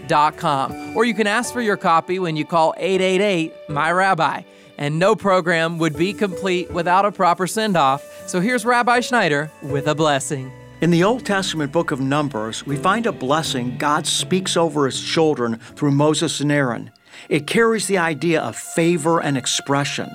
discoveringthejewishjesus.com. 0.07 0.95
Or 0.95 1.05
you 1.05 1.13
can 1.13 1.27
ask 1.27 1.53
for 1.53 1.61
your 1.61 1.77
copy 1.77 2.19
when 2.19 2.35
you 2.35 2.45
call 2.45 2.73
888 2.77 3.53
My 3.69 3.91
Rabbi. 3.91 4.43
And 4.77 4.99
no 4.99 5.15
program 5.15 5.77
would 5.77 5.97
be 5.97 6.13
complete 6.13 6.69
without 6.71 7.05
a 7.05 7.11
proper 7.11 7.47
send 7.47 7.77
off. 7.77 8.03
So 8.27 8.41
here's 8.41 8.65
Rabbi 8.65 8.99
Schneider 8.99 9.49
with 9.61 9.87
a 9.87 9.95
blessing. 9.95 10.51
In 10.81 10.91
the 10.91 11.03
Old 11.03 11.25
Testament 11.25 11.71
book 11.71 11.91
of 11.91 12.01
Numbers, 12.01 12.65
we 12.65 12.75
find 12.75 13.05
a 13.05 13.13
blessing 13.13 13.77
God 13.77 14.05
speaks 14.05 14.57
over 14.57 14.85
his 14.85 15.01
children 15.01 15.55
through 15.75 15.91
Moses 15.91 16.41
and 16.41 16.51
Aaron. 16.51 16.91
It 17.29 17.47
carries 17.47 17.87
the 17.87 17.97
idea 17.97 18.41
of 18.41 18.57
favor 18.57 19.21
and 19.21 19.37
expression. 19.37 20.11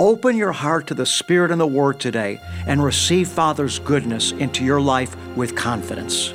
Open 0.00 0.36
your 0.36 0.50
heart 0.50 0.88
to 0.88 0.94
the 0.94 1.06
Spirit 1.06 1.52
and 1.52 1.60
the 1.60 1.66
Word 1.66 2.00
today 2.00 2.40
and 2.66 2.82
receive 2.82 3.28
Father's 3.28 3.78
goodness 3.78 4.32
into 4.32 4.64
your 4.64 4.80
life 4.80 5.16
with 5.36 5.54
confidence. 5.54 6.34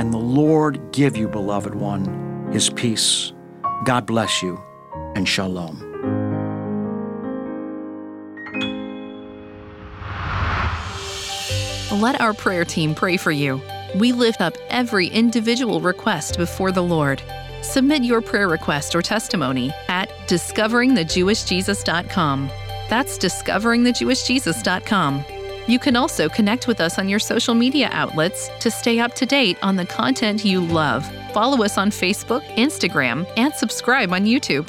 and 0.00 0.12
the 0.14 0.18
Lord 0.18 0.80
give 0.92 1.14
you, 1.14 1.28
beloved 1.28 1.74
one, 1.74 2.48
his 2.50 2.70
peace. 2.70 3.34
God 3.84 4.06
bless 4.06 4.42
you, 4.42 4.58
and 5.14 5.28
shalom. 5.28 5.78
Let 11.92 12.18
our 12.18 12.32
prayer 12.32 12.64
team 12.64 12.94
pray 12.94 13.18
for 13.18 13.30
you. 13.30 13.60
We 13.94 14.12
lift 14.12 14.40
up 14.40 14.54
every 14.70 15.08
individual 15.08 15.82
request 15.82 16.38
before 16.38 16.72
the 16.72 16.82
Lord. 16.82 17.22
Submit 17.60 18.02
your 18.02 18.22
prayer 18.22 18.48
request 18.48 18.94
or 18.94 19.02
testimony 19.02 19.70
at 19.88 20.08
discoveringthejewishjesus.com. 20.28 22.50
That's 22.88 23.18
discoveringthejewishjesus.com. 23.18 25.24
You 25.66 25.78
can 25.78 25.96
also 25.96 26.28
connect 26.28 26.66
with 26.66 26.80
us 26.80 26.98
on 26.98 27.08
your 27.08 27.18
social 27.18 27.54
media 27.54 27.88
outlets 27.92 28.50
to 28.60 28.70
stay 28.70 28.98
up 28.98 29.14
to 29.14 29.26
date 29.26 29.58
on 29.62 29.76
the 29.76 29.84
content 29.84 30.44
you 30.44 30.60
love. 30.60 31.06
Follow 31.32 31.64
us 31.64 31.78
on 31.78 31.90
Facebook, 31.90 32.42
Instagram, 32.56 33.30
and 33.36 33.54
subscribe 33.54 34.12
on 34.12 34.24
YouTube. 34.24 34.68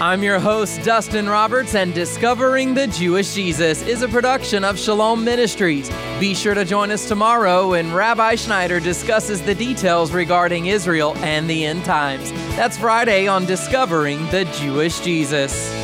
I'm 0.00 0.22
your 0.22 0.38
host, 0.38 0.82
Dustin 0.82 1.28
Roberts, 1.28 1.74
and 1.74 1.92
Discovering 1.92 2.72
the 2.72 2.86
Jewish 2.86 3.34
Jesus 3.34 3.82
is 3.82 4.00
a 4.00 4.08
production 4.08 4.64
of 4.64 4.78
Shalom 4.78 5.22
Ministries. 5.22 5.90
Be 6.18 6.34
sure 6.34 6.54
to 6.54 6.64
join 6.64 6.90
us 6.90 7.06
tomorrow 7.06 7.72
when 7.72 7.92
Rabbi 7.92 8.36
Schneider 8.36 8.80
discusses 8.80 9.42
the 9.42 9.54
details 9.54 10.10
regarding 10.12 10.66
Israel 10.66 11.14
and 11.18 11.50
the 11.50 11.66
end 11.66 11.84
times. 11.84 12.32
That's 12.56 12.78
Friday 12.78 13.26
on 13.26 13.44
Discovering 13.44 14.24
the 14.30 14.46
Jewish 14.58 15.00
Jesus. 15.00 15.79